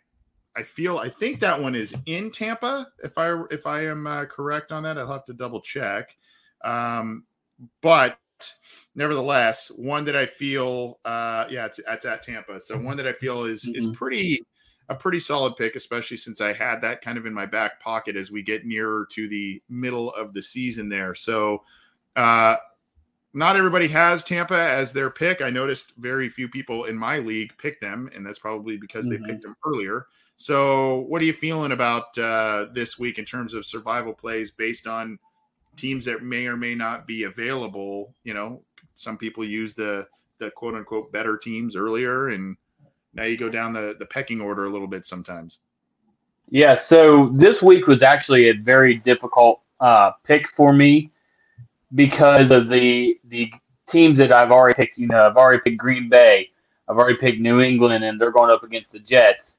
I 0.56 0.64
feel 0.64 0.98
I 0.98 1.08
think 1.08 1.38
that 1.40 1.62
one 1.62 1.76
is 1.76 1.94
in 2.06 2.32
Tampa. 2.32 2.88
If 3.04 3.16
I 3.16 3.44
if 3.52 3.64
I 3.64 3.86
am 3.86 4.08
uh, 4.08 4.24
correct 4.24 4.72
on 4.72 4.82
that, 4.82 4.98
I'll 4.98 5.12
have 5.12 5.24
to 5.26 5.34
double 5.34 5.60
check. 5.60 6.16
Um, 6.64 7.26
but 7.80 8.18
nevertheless, 8.94 9.68
one 9.68 10.04
that 10.04 10.16
I 10.16 10.26
feel, 10.26 10.98
uh, 11.04 11.46
yeah, 11.50 11.66
it's, 11.66 11.80
it's 11.86 12.06
at 12.06 12.22
Tampa. 12.22 12.60
So 12.60 12.78
one 12.78 12.96
that 12.96 13.06
I 13.06 13.12
feel 13.12 13.44
is 13.44 13.64
mm-hmm. 13.64 13.90
is 13.90 13.96
pretty 13.96 14.40
a 14.88 14.94
pretty 14.94 15.20
solid 15.20 15.56
pick, 15.56 15.76
especially 15.76 16.16
since 16.16 16.40
I 16.40 16.52
had 16.52 16.82
that 16.82 17.00
kind 17.00 17.16
of 17.16 17.26
in 17.26 17.32
my 17.32 17.46
back 17.46 17.80
pocket 17.80 18.16
as 18.16 18.30
we 18.30 18.42
get 18.42 18.66
nearer 18.66 19.06
to 19.12 19.28
the 19.28 19.62
middle 19.68 20.12
of 20.12 20.34
the 20.34 20.42
season 20.42 20.88
there. 20.88 21.14
So, 21.14 21.62
uh, 22.16 22.56
not 23.36 23.56
everybody 23.56 23.88
has 23.88 24.22
Tampa 24.22 24.56
as 24.56 24.92
their 24.92 25.10
pick. 25.10 25.42
I 25.42 25.50
noticed 25.50 25.92
very 25.98 26.28
few 26.28 26.48
people 26.48 26.84
in 26.84 26.96
my 26.96 27.18
league 27.18 27.52
pick 27.58 27.80
them, 27.80 28.08
and 28.14 28.24
that's 28.24 28.38
probably 28.38 28.76
because 28.76 29.06
mm-hmm. 29.06 29.22
they 29.22 29.28
picked 29.28 29.42
them 29.42 29.56
earlier. 29.66 30.06
So, 30.36 31.00
what 31.08 31.22
are 31.22 31.24
you 31.24 31.32
feeling 31.32 31.72
about 31.72 32.16
uh, 32.18 32.66
this 32.72 32.98
week 32.98 33.18
in 33.18 33.24
terms 33.24 33.54
of 33.54 33.64
survival 33.64 34.12
plays 34.12 34.50
based 34.50 34.86
on 34.86 35.18
teams 35.76 36.04
that 36.06 36.22
may 36.22 36.46
or 36.46 36.56
may 36.56 36.74
not 36.74 37.06
be 37.06 37.24
available? 37.24 38.14
You 38.24 38.34
know, 38.34 38.62
some 38.94 39.16
people 39.16 39.44
use 39.44 39.74
the 39.74 40.06
the 40.38 40.50
quote 40.50 40.74
unquote 40.74 41.12
better 41.12 41.36
teams 41.36 41.76
earlier, 41.76 42.28
and 42.28 42.56
now 43.14 43.24
you 43.24 43.36
go 43.36 43.48
down 43.48 43.72
the 43.72 43.96
the 43.98 44.06
pecking 44.06 44.40
order 44.40 44.64
a 44.66 44.70
little 44.70 44.88
bit 44.88 45.06
sometimes. 45.06 45.58
Yeah. 46.50 46.74
So 46.74 47.30
this 47.32 47.62
week 47.62 47.86
was 47.86 48.02
actually 48.02 48.48
a 48.48 48.52
very 48.54 48.96
difficult 48.96 49.60
uh, 49.80 50.12
pick 50.24 50.48
for 50.48 50.72
me 50.72 51.10
because 51.94 52.50
of 52.50 52.68
the 52.68 53.18
the 53.24 53.52
teams 53.88 54.16
that 54.18 54.32
I've 54.32 54.50
already 54.50 54.74
picked. 54.74 54.98
You 54.98 55.08
know, 55.08 55.20
I've 55.20 55.36
already 55.36 55.60
picked 55.64 55.78
Green 55.78 56.08
Bay. 56.08 56.50
I've 56.88 56.98
already 56.98 57.16
picked 57.16 57.40
New 57.40 57.60
England, 57.60 58.04
and 58.04 58.20
they're 58.20 58.30
going 58.30 58.50
up 58.50 58.62
against 58.62 58.92
the 58.92 58.98
Jets. 58.98 59.54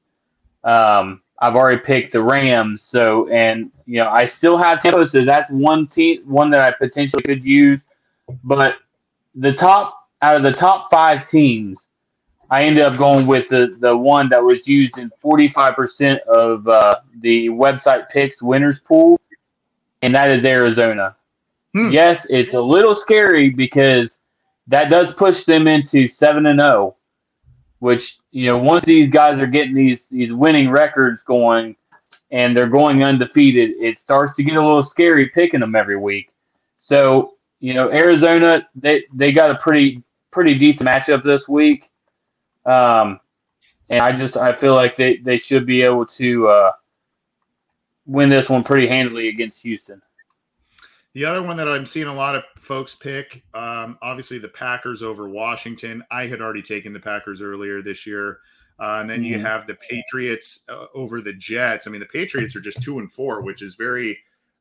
Um, 0.62 1.22
I've 1.38 1.54
already 1.54 1.78
picked 1.78 2.12
the 2.12 2.22
Rams. 2.22 2.82
So, 2.82 3.28
and 3.28 3.70
you 3.86 3.98
know, 3.98 4.08
I 4.08 4.24
still 4.24 4.56
have 4.56 4.80
Tampa. 4.80 5.06
So 5.06 5.24
that's 5.24 5.50
one 5.50 5.86
team, 5.86 6.22
one 6.24 6.50
that 6.50 6.60
I 6.60 6.72
potentially 6.72 7.22
could 7.22 7.44
use. 7.44 7.80
But 8.42 8.76
the 9.34 9.52
top 9.52 10.08
out 10.22 10.36
of 10.36 10.42
the 10.42 10.52
top 10.52 10.90
five 10.90 11.28
teams, 11.28 11.84
I 12.50 12.64
ended 12.64 12.82
up 12.84 12.96
going 12.96 13.26
with 13.26 13.48
the 13.48 13.76
the 13.78 13.96
one 13.96 14.28
that 14.30 14.42
was 14.42 14.66
used 14.66 14.98
in 14.98 15.10
45% 15.22 16.20
of 16.20 16.66
uh, 16.66 16.94
the 17.20 17.48
website 17.48 18.08
picks 18.08 18.40
winners 18.40 18.78
pool, 18.78 19.20
and 20.02 20.14
that 20.14 20.30
is 20.30 20.44
Arizona. 20.44 21.16
Hmm. 21.74 21.90
Yes, 21.90 22.26
it's 22.30 22.54
a 22.54 22.60
little 22.60 22.94
scary 22.94 23.50
because 23.50 24.16
that 24.68 24.88
does 24.88 25.12
push 25.14 25.44
them 25.44 25.68
into 25.68 26.08
seven 26.08 26.46
and 26.46 26.60
zero, 26.60 26.72
oh, 26.72 26.96
which 27.80 28.18
you 28.36 28.44
know 28.44 28.58
once 28.58 28.84
these 28.84 29.10
guys 29.10 29.38
are 29.38 29.46
getting 29.46 29.72
these 29.72 30.04
these 30.10 30.30
winning 30.30 30.68
records 30.68 31.22
going 31.22 31.74
and 32.30 32.54
they're 32.54 32.68
going 32.68 33.02
undefeated, 33.02 33.70
it 33.80 33.96
starts 33.96 34.36
to 34.36 34.42
get 34.42 34.56
a 34.56 34.60
little 34.60 34.82
scary 34.82 35.30
picking 35.30 35.60
them 35.60 35.74
every 35.74 35.96
week. 35.96 36.28
So 36.76 37.36
you 37.60 37.72
know 37.72 37.90
Arizona 37.90 38.68
they 38.74 39.04
they 39.14 39.32
got 39.32 39.50
a 39.50 39.54
pretty 39.54 40.02
pretty 40.30 40.54
decent 40.54 40.86
matchup 40.86 41.24
this 41.24 41.48
week, 41.48 41.88
um, 42.66 43.20
and 43.88 44.00
I 44.00 44.12
just 44.12 44.36
I 44.36 44.54
feel 44.54 44.74
like 44.74 44.96
they 44.96 45.16
they 45.16 45.38
should 45.38 45.64
be 45.64 45.80
able 45.80 46.04
to 46.04 46.46
uh, 46.46 46.72
win 48.04 48.28
this 48.28 48.50
one 48.50 48.62
pretty 48.62 48.86
handily 48.86 49.28
against 49.28 49.62
Houston. 49.62 50.02
The 51.16 51.24
other 51.24 51.42
one 51.42 51.56
that 51.56 51.66
I'm 51.66 51.86
seeing 51.86 52.08
a 52.08 52.14
lot 52.14 52.36
of 52.36 52.44
folks 52.58 52.92
pick, 52.92 53.42
um, 53.54 53.96
obviously 54.02 54.36
the 54.36 54.48
Packers 54.48 55.02
over 55.02 55.30
Washington. 55.30 56.04
I 56.10 56.26
had 56.26 56.42
already 56.42 56.60
taken 56.60 56.92
the 56.92 57.00
Packers 57.00 57.40
earlier 57.40 57.80
this 57.80 58.06
year. 58.06 58.40
Uh, 58.78 58.98
and 59.00 59.08
then 59.08 59.22
mm-hmm. 59.22 59.32
you 59.32 59.38
have 59.38 59.66
the 59.66 59.76
Patriots 59.76 60.64
uh, 60.68 60.88
over 60.94 61.22
the 61.22 61.32
Jets. 61.32 61.86
I 61.86 61.90
mean, 61.90 62.00
the 62.00 62.06
Patriots 62.06 62.54
are 62.54 62.60
just 62.60 62.82
two 62.82 62.98
and 62.98 63.10
four, 63.10 63.40
which 63.40 63.62
is 63.62 63.76
very 63.76 64.18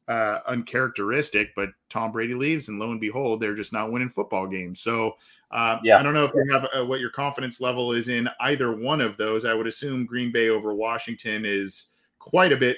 uh, 0.08 0.40
uncharacteristic. 0.48 1.54
But 1.58 1.72
Tom 1.90 2.14
Brady 2.14 2.36
leaves, 2.36 2.70
and 2.70 2.80
lo 2.80 2.90
and 2.90 3.02
behold, 3.02 3.42
they're 3.42 3.54
just 3.54 3.74
not 3.74 3.92
winning 3.92 4.08
football 4.08 4.48
games. 4.48 4.80
So 4.80 5.18
uh, 5.52 5.80
yeah. 5.84 5.98
I 5.98 6.04
don't 6.04 6.14
know 6.14 6.24
if 6.24 6.32
you 6.34 6.54
have 6.54 6.70
uh, 6.74 6.86
what 6.86 7.02
your 7.02 7.10
confidence 7.10 7.60
level 7.60 7.92
is 7.92 8.08
in 8.08 8.30
either 8.40 8.72
one 8.72 9.02
of 9.02 9.18
those. 9.18 9.44
I 9.44 9.54
would 9.54 9.68
assume 9.68 10.06
Green 10.06 10.32
Bay 10.32 10.48
over 10.48 10.74
Washington 10.74 11.44
is 11.46 11.88
quite 12.18 12.54
a 12.54 12.58
bit 12.58 12.78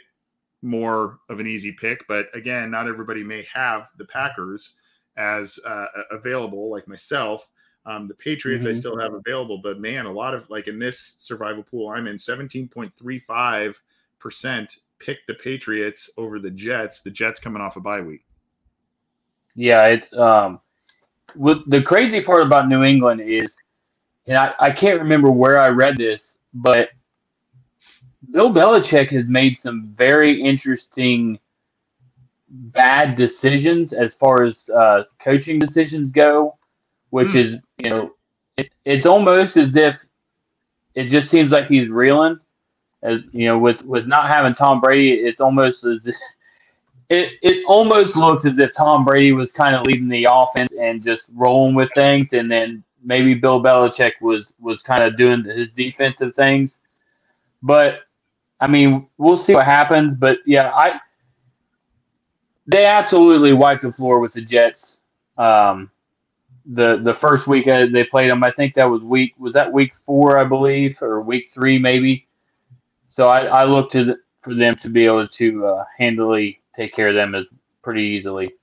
more 0.62 1.20
of 1.30 1.40
an 1.40 1.48
easy 1.48 1.72
pick. 1.72 2.08
But 2.08 2.28
again, 2.34 2.72
not 2.72 2.88
everybody 2.88 3.24
may 3.24 3.46
have 3.54 3.88
the 3.98 4.06
Packers 4.06 4.74
as 5.18 5.60
uh, 5.66 5.86
available, 6.12 6.70
like 6.70 6.88
myself. 6.88 7.48
Um, 7.86 8.08
the 8.08 8.16
Patriots 8.16 8.66
mm-hmm. 8.66 8.76
I 8.76 8.80
still 8.80 9.00
have 9.00 9.14
available, 9.14 9.60
but 9.64 9.80
man, 9.80 10.06
a 10.06 10.12
lot 10.12 10.34
of 10.34 10.50
like 10.50 10.68
in 10.68 10.78
this 10.78 11.16
survival 11.20 11.64
pool 11.64 11.90
I'm 11.90 12.08
in, 12.08 12.18
17.35 12.18 13.76
percent 14.20 14.78
pick 15.00 15.26
the 15.28 15.36
Patriots 15.36 16.10
over 16.18 16.40
the 16.40 16.52
Jets. 16.52 17.02
The 17.02 17.12
Jets 17.12 17.40
coming 17.40 17.62
off 17.62 17.78
a 17.78 17.80
bye 17.80 18.02
week. 18.02 18.26
Yeah, 19.56 19.88
it's 19.88 20.14
um, 20.14 20.60
the 21.36 21.82
crazy 21.86 22.22
part 22.22 22.44
about 22.44 22.68
New 22.68 22.84
England 22.84 23.22
is, 23.22 23.56
and 24.28 24.38
I, 24.38 24.54
I 24.60 24.70
can't 24.70 25.00
remember 25.00 25.32
where 25.32 25.58
I 25.60 25.70
read 25.70 25.98
this, 25.98 26.36
but 26.54 26.90
Bill 28.32 28.52
Belichick 28.52 29.10
has 29.10 29.26
made 29.28 29.58
some 29.58 29.92
very 29.94 30.42
interesting 30.42 31.40
bad 32.50 33.16
decisions 33.16 33.94
as 33.94 34.14
far 34.14 34.44
as 34.44 34.64
uh, 34.74 35.04
coaching 35.20 35.60
decisions 35.60 36.12
go, 36.12 36.58
which 37.10 37.30
mm. 37.30 37.46
is 37.46 37.62
you 37.78 37.90
know 37.90 38.12
it, 38.58 38.70
it's 38.86 39.06
almost 39.06 39.58
as 39.58 39.76
if 39.76 40.04
it 40.96 41.06
just 41.06 41.30
seems 41.30 41.52
like 41.52 41.68
he's 41.68 41.90
reeling. 41.90 42.40
As 43.04 43.22
you 43.32 43.46
know, 43.46 43.60
with 43.60 43.84
with 43.84 44.08
not 44.08 44.28
having 44.28 44.54
Tom 44.54 44.82
Brady, 44.82 45.14
it's 45.14 45.40
almost 45.40 45.84
as 45.84 46.06
it 47.10 47.34
it 47.42 47.64
almost 47.68 48.16
looks 48.16 48.46
as 48.46 48.58
if 48.58 48.74
Tom 48.74 49.06
Brady 49.06 49.32
was 49.32 49.52
kind 49.52 49.76
of 49.76 49.86
leading 49.86 50.10
the 50.10 50.28
offense 50.30 50.72
and 50.80 51.04
just 51.04 51.28
rolling 51.34 51.76
with 51.76 51.90
things, 51.94 52.34
and 52.34 52.52
then 52.52 52.84
maybe 53.04 53.36
Bill 53.36 53.62
Belichick 53.62 54.14
was 54.22 54.52
was 54.60 54.82
kind 54.82 55.04
of 55.04 55.18
doing 55.18 55.44
his 55.44 55.70
defensive 55.76 56.34
things. 56.36 56.78
But 57.62 58.00
I 58.60 58.68
mean, 58.68 59.08
we'll 59.18 59.38
see 59.38 59.54
what 59.54 59.66
happens. 59.66 60.16
But 60.18 60.40
yeah, 60.46 60.72
I 60.74 61.00
they 62.68 62.86
absolutely 62.86 63.54
wiped 63.54 63.82
the 63.82 63.92
floor 63.92 64.20
with 64.20 64.34
the 64.34 64.42
Jets. 64.42 64.98
Um, 65.38 65.90
the 66.66 67.00
the 67.02 67.14
first 67.14 67.48
week 67.48 67.66
they 67.66 68.04
played 68.04 68.30
them, 68.30 68.44
I 68.44 68.52
think 68.52 68.74
that 68.74 68.86
was 68.86 69.02
week 69.02 69.34
was 69.38 69.54
that 69.54 69.72
week 69.72 69.94
four, 70.06 70.38
I 70.38 70.44
believe, 70.44 71.02
or 71.02 71.22
week 71.22 71.48
three 71.50 71.80
maybe. 71.80 72.28
So 73.10 73.30
I, 73.30 73.46
I 73.46 73.64
look 73.64 73.92
to 73.92 74.06
the, 74.06 74.18
for 74.42 74.54
them 74.54 74.76
to 74.76 74.90
be 74.90 75.06
able 75.06 75.28
to 75.28 75.66
uh, 75.66 75.86
handily 75.98 76.62
take 76.76 76.94
care 76.94 77.10
of 77.10 77.16
them 77.16 77.36
as 77.36 77.46
pretty 77.82 78.04
easily. 78.04 78.54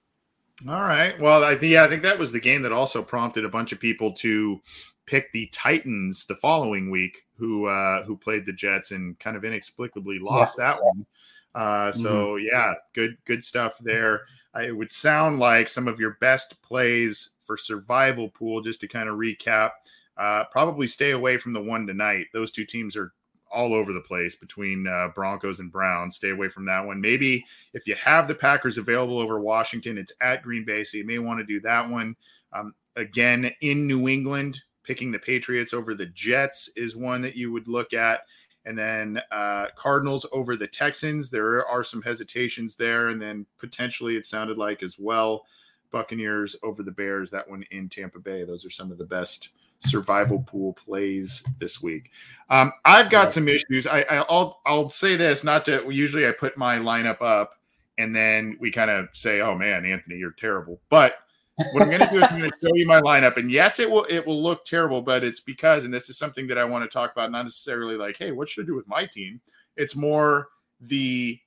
All 0.68 0.80
right. 0.80 1.18
Well, 1.20 1.42
I 1.42 1.56
think 1.56 1.72
yeah, 1.72 1.84
I 1.84 1.88
think 1.88 2.02
that 2.02 2.18
was 2.18 2.30
the 2.30 2.40
game 2.40 2.62
that 2.62 2.72
also 2.72 3.02
prompted 3.02 3.44
a 3.44 3.48
bunch 3.48 3.72
of 3.72 3.80
people 3.80 4.12
to 4.12 4.60
pick 5.06 5.32
the 5.32 5.46
Titans 5.52 6.26
the 6.26 6.36
following 6.36 6.90
week, 6.90 7.22
who 7.36 7.66
uh, 7.66 8.04
who 8.04 8.16
played 8.16 8.46
the 8.46 8.52
Jets 8.52 8.90
and 8.90 9.18
kind 9.18 9.36
of 9.36 9.44
inexplicably 9.44 10.18
lost 10.18 10.56
yeah. 10.58 10.64
that 10.64 10.84
one. 10.84 11.06
Uh, 11.54 11.92
so 11.92 12.34
mm-hmm. 12.34 12.46
yeah, 12.46 12.74
good 12.94 13.16
good 13.24 13.44
stuff 13.44 13.74
there. 13.80 14.22
it 14.60 14.76
would 14.76 14.90
sound 14.90 15.38
like 15.38 15.68
some 15.68 15.88
of 15.88 16.00
your 16.00 16.16
best 16.20 16.60
plays 16.62 17.30
for 17.44 17.56
survival 17.56 18.28
pool. 18.28 18.60
Just 18.60 18.80
to 18.80 18.88
kind 18.88 19.08
of 19.08 19.16
recap, 19.16 19.70
uh, 20.16 20.44
probably 20.50 20.86
stay 20.86 21.12
away 21.12 21.38
from 21.38 21.52
the 21.52 21.62
one 21.62 21.86
tonight. 21.86 22.26
Those 22.32 22.50
two 22.50 22.64
teams 22.64 22.96
are 22.96 23.12
all 23.54 23.72
over 23.72 23.92
the 23.92 24.00
place 24.00 24.34
between 24.34 24.86
uh, 24.86 25.08
Broncos 25.14 25.60
and 25.60 25.70
Browns. 25.70 26.16
Stay 26.16 26.30
away 26.30 26.48
from 26.48 26.64
that 26.66 26.84
one. 26.84 27.00
Maybe 27.00 27.44
if 27.72 27.86
you 27.86 27.94
have 27.94 28.26
the 28.26 28.34
Packers 28.34 28.78
available 28.78 29.18
over 29.18 29.38
Washington, 29.38 29.96
it's 29.96 30.12
at 30.20 30.42
Green 30.42 30.64
Bay, 30.64 30.82
so 30.82 30.96
you 30.96 31.06
may 31.06 31.18
want 31.18 31.38
to 31.38 31.44
do 31.44 31.60
that 31.60 31.88
one. 31.88 32.16
Um, 32.52 32.74
again, 32.96 33.50
in 33.60 33.86
New 33.86 34.08
England, 34.08 34.60
picking 34.84 35.10
the 35.10 35.18
Patriots 35.18 35.74
over 35.74 35.94
the 35.94 36.06
Jets 36.06 36.70
is 36.76 36.94
one 36.94 37.20
that 37.22 37.36
you 37.36 37.52
would 37.52 37.68
look 37.68 37.92
at. 37.92 38.20
And 38.66 38.78
then 38.78 39.20
uh, 39.30 39.66
Cardinals 39.76 40.24
over 40.32 40.56
the 40.56 40.66
Texans. 40.66 41.30
There 41.30 41.66
are 41.66 41.84
some 41.84 42.00
hesitations 42.00 42.76
there. 42.76 43.08
And 43.08 43.20
then 43.20 43.44
potentially 43.58 44.16
it 44.16 44.24
sounded 44.24 44.56
like 44.56 44.82
as 44.82 44.98
well 44.98 45.44
Buccaneers 45.90 46.56
over 46.62 46.82
the 46.82 46.90
Bears, 46.90 47.30
that 47.30 47.48
one 47.48 47.64
in 47.70 47.88
Tampa 47.88 48.18
Bay. 48.18 48.44
Those 48.44 48.64
are 48.64 48.70
some 48.70 48.90
of 48.90 48.98
the 48.98 49.04
best 49.04 49.50
survival 49.80 50.42
pool 50.46 50.72
plays 50.72 51.42
this 51.58 51.82
week. 51.82 52.10
Um, 52.48 52.72
I've 52.84 53.10
got 53.10 53.32
some 53.32 53.48
issues. 53.48 53.86
I, 53.86 54.02
I'll, 54.02 54.60
I'll 54.64 54.88
say 54.88 55.16
this, 55.16 55.44
not 55.44 55.64
to 55.66 55.88
usually 55.90 56.26
I 56.26 56.32
put 56.32 56.56
my 56.56 56.78
lineup 56.78 57.20
up 57.20 57.56
and 57.98 58.14
then 58.14 58.56
we 58.60 58.70
kind 58.70 58.90
of 58.90 59.08
say, 59.12 59.40
"Oh 59.40 59.56
man, 59.56 59.86
Anthony, 59.86 60.16
you're 60.16 60.32
terrible." 60.32 60.80
But 60.88 61.18
what 61.56 61.82
I'm 61.82 61.88
going 61.88 62.00
to 62.00 62.10
do 62.10 62.16
is 62.16 62.24
I'm 62.24 62.38
going 62.38 62.50
to 62.50 62.56
show 62.60 62.74
you 62.74 62.86
my 62.86 63.00
lineup, 63.00 63.36
and 63.36 63.50
yes, 63.50 63.78
it 63.78 63.88
will 63.88 64.06
it 64.08 64.26
will 64.26 64.42
look 64.42 64.64
terrible, 64.64 65.02
but 65.02 65.22
it's 65.22 65.40
because, 65.40 65.84
and 65.84 65.94
this 65.94 66.08
is 66.08 66.18
something 66.18 66.46
that 66.48 66.58
I 66.58 66.64
want 66.64 66.88
to 66.88 66.92
talk 66.92 67.12
about, 67.12 67.30
not 67.30 67.42
necessarily 67.44 67.96
like, 67.96 68.18
"Hey, 68.18 68.32
what 68.32 68.48
should 68.48 68.64
I 68.64 68.66
do 68.66 68.74
with 68.74 68.88
my 68.88 69.06
team?" 69.06 69.40
It's 69.76 69.94
more 69.94 70.48
the 70.80 71.38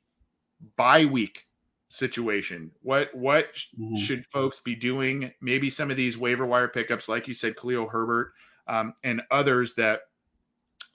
bye 0.76 1.06
week 1.06 1.48
situation. 1.90 2.72
What 2.82 3.14
what 3.14 3.54
mm-hmm. 3.80 3.96
should 3.96 4.26
folks 4.26 4.60
be 4.60 4.76
doing? 4.76 5.32
Maybe 5.42 5.70
some 5.70 5.92
of 5.92 5.98
these 5.98 6.18
waiver 6.18 6.46
wire 6.46 6.68
pickups, 6.68 7.10
like 7.10 7.28
you 7.28 7.34
said, 7.34 7.58
Khalil 7.58 7.88
Herbert 7.88 8.34
um, 8.68 8.94
and 9.04 9.22
others 9.32 9.74
that 9.76 10.02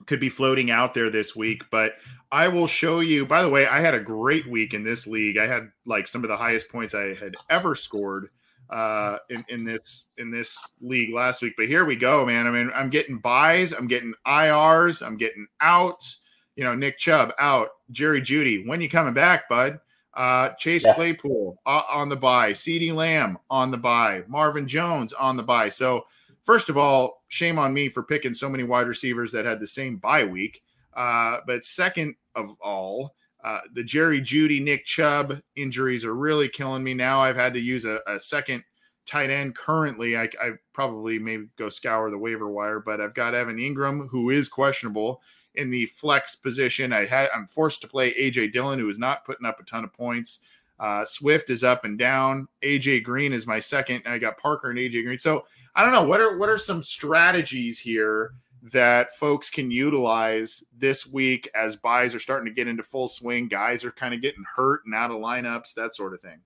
could 0.06 0.20
be 0.20 0.28
floating 0.28 0.70
out 0.70 0.94
there 0.94 1.10
this 1.10 1.36
week. 1.36 1.62
But 1.70 1.94
I 2.30 2.48
will 2.48 2.66
show 2.66 3.00
you. 3.00 3.26
By 3.26 3.42
the 3.42 3.50
way, 3.50 3.66
I 3.66 3.80
had 3.80 3.94
a 3.94 4.00
great 4.00 4.48
week 4.48 4.74
in 4.74 4.84
this 4.84 5.06
league. 5.06 5.36
I 5.36 5.46
had 5.46 5.70
like 5.84 6.06
some 6.06 6.24
of 6.24 6.28
the 6.28 6.36
highest 6.36 6.70
points 6.70 6.94
I 6.94 7.14
had 7.14 7.34
ever 7.50 7.74
scored 7.74 8.30
uh, 8.70 9.18
in, 9.28 9.44
in 9.48 9.64
this 9.64 10.06
in 10.18 10.30
this 10.30 10.58
league 10.80 11.14
last 11.14 11.42
week. 11.42 11.54
But 11.56 11.68
here 11.68 11.84
we 11.84 11.96
go, 11.96 12.24
man. 12.24 12.46
I 12.46 12.50
mean, 12.50 12.70
I'm 12.74 12.90
getting 12.90 13.18
byes, 13.18 13.72
I'm 13.72 13.86
getting 13.86 14.14
IRs, 14.26 15.04
I'm 15.04 15.16
getting 15.16 15.46
outs. 15.60 16.20
You 16.56 16.64
know, 16.64 16.74
Nick 16.74 16.98
Chubb 16.98 17.32
out, 17.38 17.68
Jerry 17.90 18.20
Jeudy. 18.20 18.66
When 18.66 18.80
you 18.80 18.88
coming 18.88 19.14
back, 19.14 19.48
bud? 19.48 19.80
Uh, 20.14 20.50
Chase 20.58 20.84
yeah. 20.84 20.94
Claypool 20.94 21.58
uh, 21.64 21.82
on 21.88 22.10
the 22.10 22.16
bye, 22.16 22.52
CeeDee 22.52 22.94
Lamb 22.94 23.38
on 23.48 23.70
the 23.70 23.78
bye, 23.78 24.22
Marvin 24.28 24.68
Jones 24.68 25.14
on 25.14 25.38
the 25.38 25.42
bye. 25.42 25.70
So, 25.70 26.04
first 26.42 26.68
of 26.68 26.76
all, 26.76 27.22
shame 27.28 27.58
on 27.58 27.72
me 27.72 27.88
for 27.88 28.02
picking 28.02 28.34
so 28.34 28.48
many 28.48 28.62
wide 28.62 28.88
receivers 28.88 29.32
that 29.32 29.46
had 29.46 29.58
the 29.58 29.66
same 29.66 29.96
bye 29.96 30.24
week. 30.24 30.62
Uh, 30.94 31.38
but 31.46 31.64
second 31.64 32.14
of 32.34 32.54
all, 32.60 33.14
uh, 33.44 33.60
the 33.74 33.82
Jerry 33.82 34.20
Jeudy, 34.20 34.62
Nick 34.62 34.84
Chubb 34.84 35.40
injuries 35.56 36.04
are 36.04 36.14
really 36.14 36.48
killing 36.48 36.84
me 36.84 36.94
now. 36.94 37.20
I've 37.20 37.36
had 37.36 37.54
to 37.54 37.60
use 37.60 37.84
a, 37.84 38.00
a 38.06 38.20
second 38.20 38.62
tight 39.04 39.30
end 39.30 39.56
currently. 39.56 40.16
I, 40.16 40.28
I, 40.40 40.52
probably 40.72 41.18
maybe 41.18 41.46
go 41.58 41.68
scour 41.68 42.10
the 42.10 42.18
waiver 42.18 42.48
wire, 42.48 42.78
but 42.80 43.00
I've 43.00 43.14
got 43.14 43.34
Evan 43.34 43.56
Engram, 43.56 44.08
who 44.08 44.30
is 44.30 44.48
questionable 44.48 45.20
in 45.56 45.70
the 45.70 45.86
flex 45.86 46.36
position. 46.36 46.92
I 46.92 47.04
had 47.04 47.28
I'm 47.34 47.46
forced 47.46 47.80
to 47.82 47.88
play 47.88 48.14
AJ 48.14 48.52
Dillon, 48.52 48.78
who 48.78 48.88
is 48.88 48.98
not 48.98 49.24
putting 49.24 49.46
up 49.46 49.60
a 49.60 49.64
ton 49.64 49.84
of 49.84 49.92
points. 49.92 50.40
Uh, 50.78 51.04
Swift 51.04 51.50
is 51.50 51.62
up 51.64 51.84
and 51.84 51.98
down. 51.98 52.48
AJ 52.62 53.04
Green 53.04 53.32
is 53.32 53.46
my 53.46 53.58
second. 53.58 54.02
and 54.04 54.14
I 54.14 54.18
got 54.18 54.38
Parker 54.38 54.70
and 54.70 54.78
AJ 54.78 55.04
Green. 55.04 55.18
So 55.18 55.44
I 55.74 55.84
don't 55.84 55.92
know 55.92 56.04
what 56.04 56.20
are 56.20 56.38
what 56.38 56.48
are 56.48 56.58
some 56.58 56.82
strategies 56.82 57.78
here 57.78 58.32
that 58.70 59.16
folks 59.16 59.50
can 59.50 59.70
utilize 59.70 60.62
this 60.78 61.06
week 61.06 61.50
as 61.54 61.76
byes 61.76 62.14
are 62.14 62.20
starting 62.20 62.46
to 62.46 62.54
get 62.54 62.68
into 62.68 62.82
full 62.82 63.08
swing. 63.08 63.48
Guys 63.48 63.84
are 63.84 63.90
kind 63.90 64.14
of 64.14 64.22
getting 64.22 64.44
hurt 64.54 64.82
and 64.84 64.94
out 64.94 65.10
of 65.10 65.16
lineups, 65.16 65.74
that 65.74 65.96
sort 65.96 66.14
of 66.14 66.20
thing. 66.20 66.38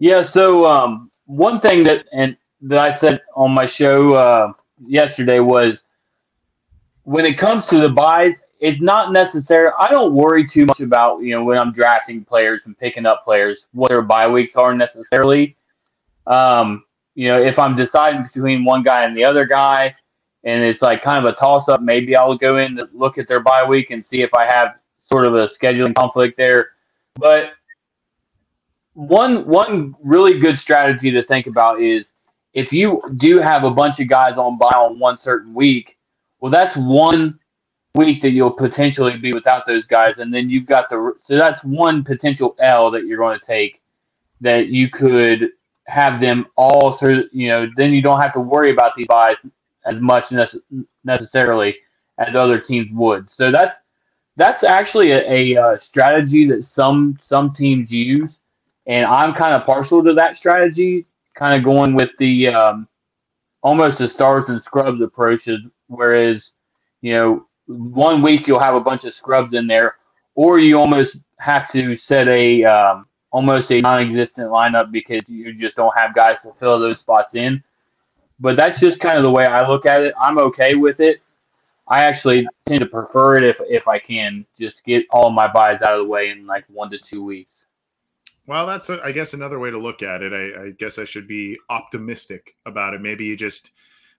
Yeah. 0.00 0.22
So 0.22 0.66
um, 0.66 1.10
one 1.26 1.60
thing 1.60 1.84
that 1.84 2.06
and 2.12 2.36
that 2.62 2.78
I 2.78 2.92
said 2.92 3.20
on 3.36 3.52
my 3.52 3.64
show 3.64 4.14
uh, 4.14 4.52
yesterday 4.84 5.38
was 5.38 5.80
when 7.04 7.24
it 7.24 7.38
comes 7.38 7.66
to 7.68 7.80
the 7.80 7.88
byes, 7.88 8.34
it's 8.58 8.80
not 8.80 9.12
necessary. 9.12 9.70
I 9.78 9.88
don't 9.88 10.12
worry 10.12 10.46
too 10.46 10.66
much 10.66 10.80
about 10.80 11.22
you 11.22 11.34
know 11.34 11.44
when 11.44 11.56
I'm 11.56 11.72
drafting 11.72 12.24
players 12.24 12.62
and 12.64 12.76
picking 12.76 13.06
up 13.06 13.24
players 13.24 13.66
what 13.72 13.88
their 13.90 14.02
bye 14.02 14.28
weeks 14.28 14.56
are 14.56 14.74
necessarily. 14.74 15.56
Um, 16.26 16.84
you 17.14 17.28
know, 17.28 17.40
if 17.40 17.58
I'm 17.58 17.76
deciding 17.76 18.22
between 18.22 18.64
one 18.64 18.82
guy 18.82 19.04
and 19.04 19.16
the 19.16 19.24
other 19.24 19.44
guy, 19.44 19.94
and 20.44 20.62
it's 20.62 20.82
like 20.82 21.02
kind 21.02 21.24
of 21.24 21.32
a 21.32 21.36
toss 21.36 21.68
up, 21.68 21.82
maybe 21.82 22.16
I'll 22.16 22.36
go 22.36 22.56
in 22.56 22.76
to 22.76 22.88
look 22.92 23.18
at 23.18 23.28
their 23.28 23.40
bye 23.40 23.64
week 23.64 23.90
and 23.90 24.04
see 24.04 24.22
if 24.22 24.32
I 24.34 24.46
have 24.46 24.76
sort 25.00 25.24
of 25.24 25.34
a 25.34 25.46
scheduling 25.48 25.94
conflict 25.94 26.36
there. 26.36 26.70
But 27.16 27.52
one 28.94 29.46
one 29.46 29.94
really 30.02 30.38
good 30.38 30.56
strategy 30.56 31.10
to 31.10 31.22
think 31.22 31.46
about 31.46 31.80
is 31.80 32.06
if 32.54 32.72
you 32.72 33.00
do 33.16 33.38
have 33.38 33.64
a 33.64 33.70
bunch 33.70 34.00
of 34.00 34.08
guys 34.08 34.36
on 34.36 34.58
bye 34.58 34.66
on 34.68 34.98
one 34.98 35.16
certain 35.16 35.54
week 35.54 35.96
well, 36.40 36.50
that's 36.50 36.76
one 36.76 37.38
week 37.94 38.22
that 38.22 38.30
you'll 38.30 38.50
potentially 38.50 39.16
be 39.18 39.32
without 39.32 39.66
those 39.66 39.84
guys, 39.84 40.18
and 40.18 40.32
then 40.32 40.48
you've 40.48 40.66
got 40.66 40.88
the 40.88 41.14
so 41.18 41.36
that's 41.36 41.62
one 41.62 42.02
potential 42.02 42.56
L 42.58 42.90
that 42.90 43.04
you're 43.04 43.18
going 43.18 43.38
to 43.38 43.46
take 43.46 43.80
that 44.40 44.68
you 44.68 44.88
could 44.88 45.50
have 45.86 46.18
them 46.18 46.46
all 46.56 46.92
through. 46.92 47.28
You 47.32 47.48
know, 47.48 47.70
then 47.76 47.92
you 47.92 48.00
don't 48.00 48.20
have 48.20 48.32
to 48.34 48.40
worry 48.40 48.70
about 48.70 48.94
these 48.96 49.06
byes 49.06 49.36
as 49.86 50.00
much 50.00 50.32
necessarily 51.04 51.76
as 52.18 52.34
other 52.34 52.60
teams 52.60 52.88
would. 52.92 53.30
So 53.30 53.50
that's 53.50 53.76
that's 54.36 54.62
actually 54.62 55.10
a, 55.12 55.54
a, 55.56 55.72
a, 55.72 55.78
strategy 55.78 56.46
that 56.48 56.62
some 56.62 57.18
some 57.22 57.50
teams 57.50 57.90
use, 57.90 58.36
and 58.86 59.04
I'm 59.06 59.34
kind 59.34 59.54
of 59.54 59.64
partial 59.64 60.02
to 60.04 60.14
that 60.14 60.36
strategy. 60.36 61.06
Kind 61.34 61.56
of 61.56 61.64
going 61.64 61.94
with 61.94 62.10
the 62.18 62.48
um, 62.48 62.88
almost 63.62 63.98
the 63.98 64.08
stars 64.08 64.44
and 64.48 64.60
scrubs 64.60 65.00
approach 65.00 65.48
Whereas, 65.88 66.52
you 67.00 67.14
know, 67.14 67.46
one 67.66 68.22
week 68.22 68.46
you'll 68.46 68.60
have 68.60 68.74
a 68.74 68.80
bunch 68.80 69.04
of 69.04 69.12
scrubs 69.12 69.54
in 69.54 69.66
there, 69.66 69.96
or 70.34 70.58
you 70.58 70.78
almost 70.78 71.16
have 71.38 71.70
to 71.72 71.96
set 71.96 72.28
a 72.28 72.64
um, 72.64 73.06
almost 73.32 73.70
a 73.72 73.80
non-existent 73.80 74.48
lineup 74.48 74.92
because 74.92 75.22
you 75.28 75.52
just 75.52 75.76
don't 75.76 75.96
have 75.96 76.14
guys 76.14 76.40
to 76.42 76.52
fill 76.52 76.78
those 76.78 76.98
spots 76.98 77.34
in. 77.34 77.62
But 78.40 78.56
that's 78.56 78.80
just 78.80 78.98
kind 78.98 79.18
of 79.18 79.22
the 79.22 79.30
way 79.30 79.46
I 79.46 79.68
look 79.68 79.86
at 79.86 80.02
it. 80.02 80.14
I'm 80.18 80.38
okay 80.38 80.74
with 80.74 81.00
it. 81.00 81.20
I 81.88 82.04
actually 82.04 82.46
tend 82.66 82.80
to 82.80 82.86
prefer 82.86 83.36
it 83.36 83.44
if 83.44 83.60
if 83.68 83.88
I 83.88 83.98
can 83.98 84.46
just 84.58 84.82
get 84.84 85.04
all 85.10 85.30
my 85.30 85.50
byes 85.52 85.82
out 85.82 85.94
of 85.94 85.98
the 85.98 86.08
way 86.10 86.30
in 86.30 86.46
like 86.46 86.64
one 86.68 86.90
to 86.90 86.98
two 86.98 87.24
weeks. 87.24 87.64
Well, 88.46 88.66
that's 88.66 88.88
a, 88.88 89.00
I 89.04 89.12
guess 89.12 89.34
another 89.34 89.58
way 89.58 89.70
to 89.70 89.78
look 89.78 90.02
at 90.02 90.22
it. 90.22 90.32
I, 90.32 90.66
I 90.66 90.70
guess 90.70 90.98
I 90.98 91.04
should 91.04 91.28
be 91.28 91.58
optimistic 91.68 92.56
about 92.66 92.94
it. 92.94 93.00
Maybe 93.00 93.24
you 93.24 93.36
just 93.36 93.70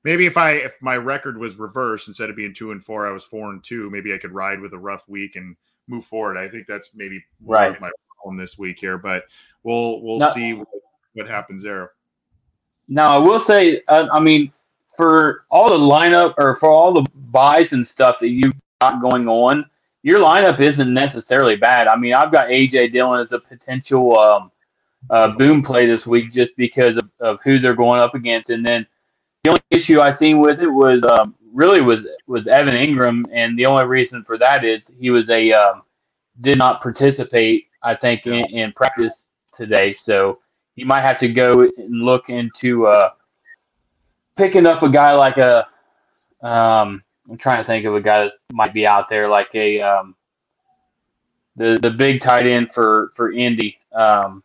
maybe 0.03 0.25
if 0.25 0.37
I 0.37 0.51
if 0.51 0.73
my 0.81 0.97
record 0.97 1.37
was 1.37 1.55
reversed 1.55 2.07
instead 2.07 2.29
of 2.29 2.35
being 2.35 2.53
two 2.53 2.71
and 2.71 2.83
four, 2.83 3.07
I 3.07 3.11
was 3.11 3.23
four 3.23 3.49
and 3.51 3.63
two. 3.63 3.89
Maybe 3.89 4.13
I 4.13 4.17
could 4.17 4.33
ride 4.33 4.59
with 4.59 4.73
a 4.73 4.79
rough 4.79 5.07
week 5.07 5.35
and 5.35 5.55
move 5.87 6.05
forward. 6.05 6.37
I 6.37 6.47
think 6.47 6.67
that's 6.67 6.91
maybe 6.93 7.23
right 7.45 7.79
my 7.79 7.91
problem 8.15 8.37
this 8.37 8.57
week 8.57 8.79
here, 8.79 8.97
but 8.97 9.25
we'll 9.63 10.01
we'll 10.01 10.31
see 10.31 10.53
what, 10.53 10.67
what, 11.13 11.27
happens 11.27 11.63
there. 11.63 11.91
Now 12.91 13.15
I 13.15 13.19
will 13.19 13.39
say, 13.39 13.81
uh, 13.87 14.07
I 14.11 14.19
mean, 14.19 14.51
for 14.95 15.45
all 15.49 15.69
the 15.69 15.77
lineup 15.77 16.33
or 16.37 16.57
for 16.57 16.69
all 16.69 16.93
the 16.93 17.05
byes 17.31 17.71
and 17.71 17.87
stuff 17.87 18.19
that 18.19 18.27
you've 18.27 18.53
got 18.81 19.01
going 19.01 19.29
on, 19.29 19.65
your 20.03 20.19
lineup 20.19 20.59
isn't 20.59 20.93
necessarily 20.93 21.55
bad. 21.55 21.87
I 21.87 21.95
mean, 21.95 22.13
I've 22.13 22.33
got 22.33 22.49
AJ 22.49 22.91
Dillon 22.91 23.21
as 23.21 23.31
a 23.31 23.39
potential 23.39 24.19
um, 24.19 24.51
uh, 25.09 25.29
boom 25.29 25.63
play 25.63 25.85
this 25.85 26.05
week 26.05 26.33
just 26.33 26.51
because 26.57 26.97
of, 26.97 27.09
of 27.21 27.39
who 27.45 27.59
they're 27.59 27.75
going 27.75 28.01
up 28.01 28.13
against, 28.13 28.49
and 28.49 28.65
then 28.65 28.85
the 29.45 29.51
only 29.51 29.61
issue 29.69 30.01
I 30.01 30.11
seen 30.11 30.39
with 30.39 30.59
it 30.59 30.67
was 30.67 31.01
um, 31.03 31.33
really 31.53 31.79
was 31.79 32.01
was 32.27 32.45
Evan 32.47 32.75
Engram, 32.75 33.23
and 33.31 33.57
the 33.57 33.67
only 33.67 33.85
reason 33.85 34.21
for 34.21 34.37
that 34.37 34.65
is 34.65 34.91
he 34.99 35.11
was 35.11 35.29
a 35.29 35.53
um, 35.53 35.83
did 36.41 36.57
not 36.57 36.81
participate. 36.81 37.67
I 37.83 37.95
think 37.95 38.27
in, 38.27 38.45
in, 38.47 38.73
practice 38.73 39.25
today, 39.55 39.93
so 39.93 40.39
you 40.75 40.85
might 40.85 41.01
have 41.01 41.19
to 41.19 41.27
go 41.27 41.61
and 41.61 42.01
look 42.01 42.29
into 42.29 42.87
uh, 42.87 43.11
picking 44.37 44.65
up 44.65 44.83
a 44.83 44.89
guy 44.89 45.13
like 45.13 45.37
a. 45.37 45.67
Um, 46.41 47.03
I'm 47.29 47.37
trying 47.37 47.63
to 47.63 47.67
think 47.67 47.85
of 47.85 47.95
a 47.95 48.01
guy 48.01 48.23
that 48.25 48.33
might 48.51 48.73
be 48.73 48.87
out 48.87 49.07
there 49.09 49.29
like 49.29 49.49
a 49.53 49.81
um, 49.81 50.15
the 51.55 51.77
the 51.81 51.91
big 51.91 52.21
tight 52.21 52.47
end 52.47 52.71
for 52.73 53.11
for 53.15 53.31
Indy. 53.31 53.77
Um, 53.91 54.43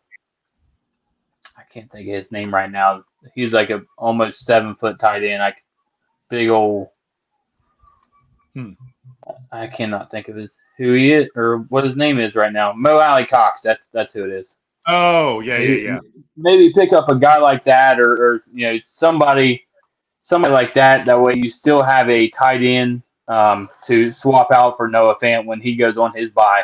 I 1.57 1.63
can't 1.63 1.91
think 1.91 2.07
of 2.07 2.13
his 2.13 2.31
name 2.31 2.53
right 2.53 2.71
now 2.71 3.03
he's 3.33 3.53
like 3.53 3.69
a 3.69 3.83
almost 3.97 4.45
seven 4.45 4.75
foot 4.75 4.99
tight 4.99 5.23
end, 5.23 5.39
like 5.39 5.63
big 6.29 6.49
old. 6.49 6.89
Hmm. 8.53 8.71
I 9.51 9.67
cannot 9.67 10.09
think 10.11 10.27
of 10.29 10.35
his 10.35 10.49
who 10.77 10.93
he 10.93 11.11
is 11.11 11.27
or 11.35 11.59
what 11.69 11.85
his 11.85 11.95
name 11.95 12.19
is 12.19 12.35
right 12.35 12.53
now. 12.53 12.71
Mo 12.73 12.97
Alie-Cox. 12.97 13.61
That's 13.61 13.81
that's 13.91 14.11
who 14.11 14.23
it 14.23 14.31
is. 14.31 14.53
Oh 14.87 15.41
yeah, 15.41 15.57
yeah, 15.57 15.75
yeah. 15.75 15.99
Maybe 16.37 16.71
pick 16.73 16.93
up 16.93 17.09
a 17.09 17.15
guy 17.15 17.37
like 17.39 17.63
that, 17.65 17.99
or, 17.99 18.11
or 18.13 18.43
you 18.53 18.67
know 18.67 18.79
somebody, 18.91 19.65
somebody 20.21 20.53
like 20.53 20.73
that. 20.75 21.05
That 21.05 21.21
way 21.21 21.33
you 21.35 21.49
still 21.49 21.83
have 21.83 22.09
a 22.09 22.29
tight 22.29 22.63
end 22.63 23.03
um, 23.27 23.69
to 23.87 24.13
swap 24.13 24.51
out 24.51 24.77
for 24.77 24.87
Noah 24.87 25.15
Fant 25.21 25.45
when 25.45 25.59
he 25.61 25.75
goes 25.75 25.97
on 25.97 26.15
his 26.15 26.29
bye. 26.31 26.63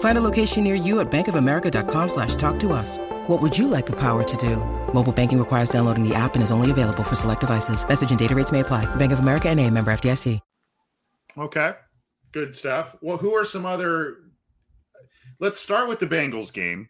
Find 0.00 0.18
a 0.18 0.20
location 0.20 0.64
near 0.64 0.74
you 0.74 1.00
at 1.00 1.10
bankofamerica.com 1.10 2.08
slash 2.10 2.34
talk 2.34 2.58
to 2.60 2.74
us. 2.74 2.98
What 3.28 3.40
would 3.40 3.56
you 3.56 3.66
like 3.66 3.86
the 3.86 3.96
power 3.96 4.22
to 4.22 4.36
do? 4.36 4.56
Mobile 4.92 5.12
banking 5.12 5.38
requires 5.38 5.70
downloading 5.70 6.06
the 6.06 6.14
app 6.14 6.34
and 6.34 6.42
is 6.42 6.50
only 6.50 6.70
available 6.70 7.02
for 7.02 7.14
select 7.14 7.40
devices. 7.40 7.88
Message 7.88 8.10
and 8.10 8.18
data 8.18 8.34
rates 8.34 8.52
may 8.52 8.60
apply. 8.60 8.84
Bank 8.96 9.12
of 9.12 9.20
America 9.20 9.48
and 9.48 9.58
a 9.58 9.70
member 9.70 9.90
FDIC. 9.90 10.40
Okay. 11.38 11.74
Good 12.32 12.54
stuff. 12.54 12.96
Well, 13.00 13.16
who 13.16 13.34
are 13.34 13.44
some 13.44 13.64
other 13.66 14.16
let's 15.38 15.58
start 15.58 15.88
with 15.88 15.98
the 15.98 16.06
Bengals 16.06 16.52
game 16.52 16.88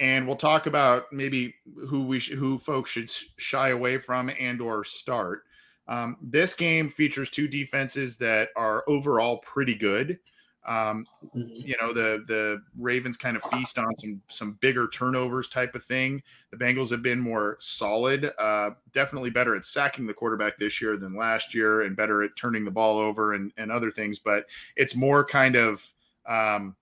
and 0.00 0.26
we'll 0.26 0.36
talk 0.36 0.66
about 0.66 1.12
maybe 1.12 1.54
who 1.88 2.04
we 2.04 2.20
sh- 2.20 2.30
who 2.30 2.58
folks 2.58 2.90
should 2.90 3.10
shy 3.38 3.70
away 3.70 3.98
from 3.98 4.30
and 4.38 4.60
or 4.60 4.84
start. 4.84 5.42
Um, 5.86 6.16
this 6.22 6.54
game 6.54 6.88
features 6.88 7.30
two 7.30 7.48
defenses 7.48 8.16
that 8.18 8.50
are 8.56 8.84
overall 8.88 9.38
pretty 9.38 9.74
good. 9.74 10.18
Um, 10.66 11.06
mm-hmm. 11.36 11.48
you 11.48 11.76
know 11.80 11.92
the 11.92 12.24
the 12.26 12.62
Ravens 12.78 13.16
kind 13.16 13.36
of 13.36 13.42
feast 13.44 13.78
on 13.78 13.96
some 13.98 14.22
some 14.28 14.52
bigger 14.60 14.88
turnovers 14.88 15.48
type 15.48 15.74
of 15.74 15.84
thing. 15.84 16.22
The 16.50 16.56
Bengals 16.56 16.90
have 16.90 17.02
been 17.02 17.20
more 17.20 17.56
solid, 17.60 18.30
uh, 18.38 18.70
definitely 18.92 19.30
better 19.30 19.54
at 19.54 19.66
sacking 19.66 20.06
the 20.06 20.14
quarterback 20.14 20.56
this 20.58 20.80
year 20.80 20.96
than 20.96 21.16
last 21.16 21.54
year, 21.54 21.82
and 21.82 21.96
better 21.96 22.22
at 22.22 22.36
turning 22.36 22.64
the 22.64 22.70
ball 22.70 22.98
over 22.98 23.34
and 23.34 23.52
and 23.56 23.70
other 23.70 23.90
things. 23.90 24.18
But 24.18 24.46
it's 24.76 24.94
more 24.94 25.24
kind 25.24 25.56
of 25.56 25.86
um, 26.26 26.76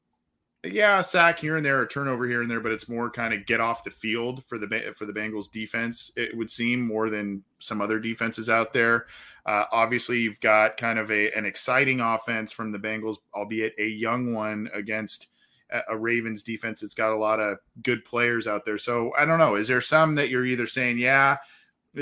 yeah, 0.64 1.01
a 1.01 1.05
sack 1.05 1.40
here 1.40 1.57
and 1.57 1.66
there, 1.66 1.83
a 1.83 1.88
turnover 1.88 2.27
here 2.27 2.40
and 2.40 2.51
there, 2.51 2.61
but 2.61 2.71
it's 2.71 2.88
more 2.88 3.11
kind 3.11 3.35
of 3.35 3.47
get 3.47 3.61
off 3.61 3.83
the 3.83 3.90
field 3.90 4.45
for 4.45 4.59
the 4.59 4.95
for 4.97 5.07
the 5.07 5.12
Bengals 5.12 5.51
defense. 5.51 6.12
It 6.16 6.37
would 6.37 6.51
seem 6.51 6.81
more 6.81 7.11
than 7.11 7.42
some 7.59 7.81
other 7.81 7.99
defenses 7.99 8.49
out 8.49 8.73
there. 8.73 9.07
Uh, 9.44 9.64
obviously, 9.72 10.20
you've 10.20 10.40
got 10.40 10.76
kind 10.76 10.98
of 10.98 11.11
a 11.11 11.33
an 11.33 11.44
exciting 11.44 12.00
offense 12.00 12.52
from 12.52 12.72
the 12.72 12.78
Bengals, 12.78 13.16
albeit 13.35 13.74
a 13.78 13.87
young 13.87 14.33
one 14.33 14.68
against 14.72 15.28
a, 15.88 15.96
Ravens 15.96 16.42
defense 16.42 16.81
that's 16.81 16.94
got 16.94 17.12
a 17.12 17.16
lot 17.16 17.40
of 17.40 17.59
good 17.83 18.05
players 18.05 18.46
out 18.46 18.64
there. 18.64 18.78
So 18.78 19.12
I 19.18 19.24
don't 19.24 19.38
know. 19.38 19.57
Is 19.57 19.68
there 19.68 19.81
some 19.81 20.14
that 20.16 20.28
you're 20.28 20.46
either 20.46 20.66
saying, 20.66 20.98
yeah, 20.98 21.38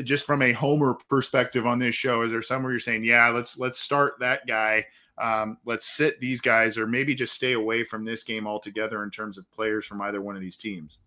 just 0.05 0.27
from 0.27 0.43
a 0.43 0.53
homer 0.53 0.99
perspective 1.09 1.67
on 1.67 1.79
this 1.79 1.95
show, 1.95 2.23
is 2.23 2.31
there 2.31 2.43
some 2.43 2.63
where 2.63 2.73
you're 2.73 2.81
saying, 2.81 3.05
yeah, 3.05 3.29
let's 3.31 3.59
let's 3.59 3.79
start 3.79 4.15
that 4.21 4.47
guy 4.47 4.85
um, 5.21 5.59
let's 5.67 5.87
sit 5.87 6.19
these 6.19 6.41
guys 6.41 6.79
or 6.79 6.87
maybe 6.87 7.15
just 7.15 7.35
stay 7.35 7.53
away 7.53 7.85
from 7.85 8.05
this 8.05 8.25
game 8.25 8.47
altogether 8.47 9.05
in 9.05 9.11
terms 9.11 9.37
of 9.37 9.51
players 9.53 9.85
from 9.85 10.01
either 10.01 10.23
one 10.23 10.35
of 10.35 10.41
these 10.41 10.57
teams? 10.57 10.99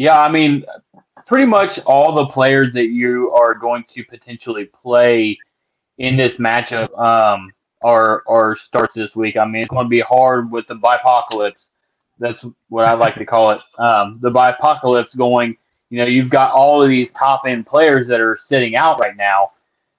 Yeah, 0.00 0.18
I 0.18 0.30
mean, 0.30 0.64
pretty 1.26 1.44
much 1.44 1.78
all 1.80 2.14
the 2.14 2.24
players 2.24 2.72
that 2.72 2.86
you 2.86 3.30
are 3.32 3.52
going 3.52 3.84
to 3.88 4.02
potentially 4.02 4.64
play 4.64 5.38
in 5.98 6.16
this 6.16 6.32
matchup 6.36 6.98
um, 6.98 7.52
are 7.82 8.22
are 8.26 8.54
starts 8.54 8.94
this 8.94 9.14
week. 9.14 9.36
I 9.36 9.44
mean, 9.44 9.60
it's 9.60 9.68
going 9.68 9.84
to 9.84 9.90
be 9.90 10.00
hard 10.00 10.50
with 10.50 10.66
the 10.68 10.76
bipocalypse. 10.76 11.66
That's 12.18 12.42
what 12.70 12.86
I 12.86 12.94
like 12.94 13.14
to 13.16 13.26
call 13.26 13.50
it. 13.50 13.60
Um, 13.76 14.18
the 14.22 14.30
bipocalypse 14.30 15.14
going. 15.14 15.54
You 15.90 15.98
know, 15.98 16.06
you've 16.06 16.30
got 16.30 16.52
all 16.52 16.82
of 16.82 16.88
these 16.88 17.10
top 17.10 17.42
end 17.46 17.66
players 17.66 18.06
that 18.06 18.22
are 18.22 18.36
sitting 18.36 18.76
out 18.76 18.98
right 19.00 19.18
now. 19.18 19.50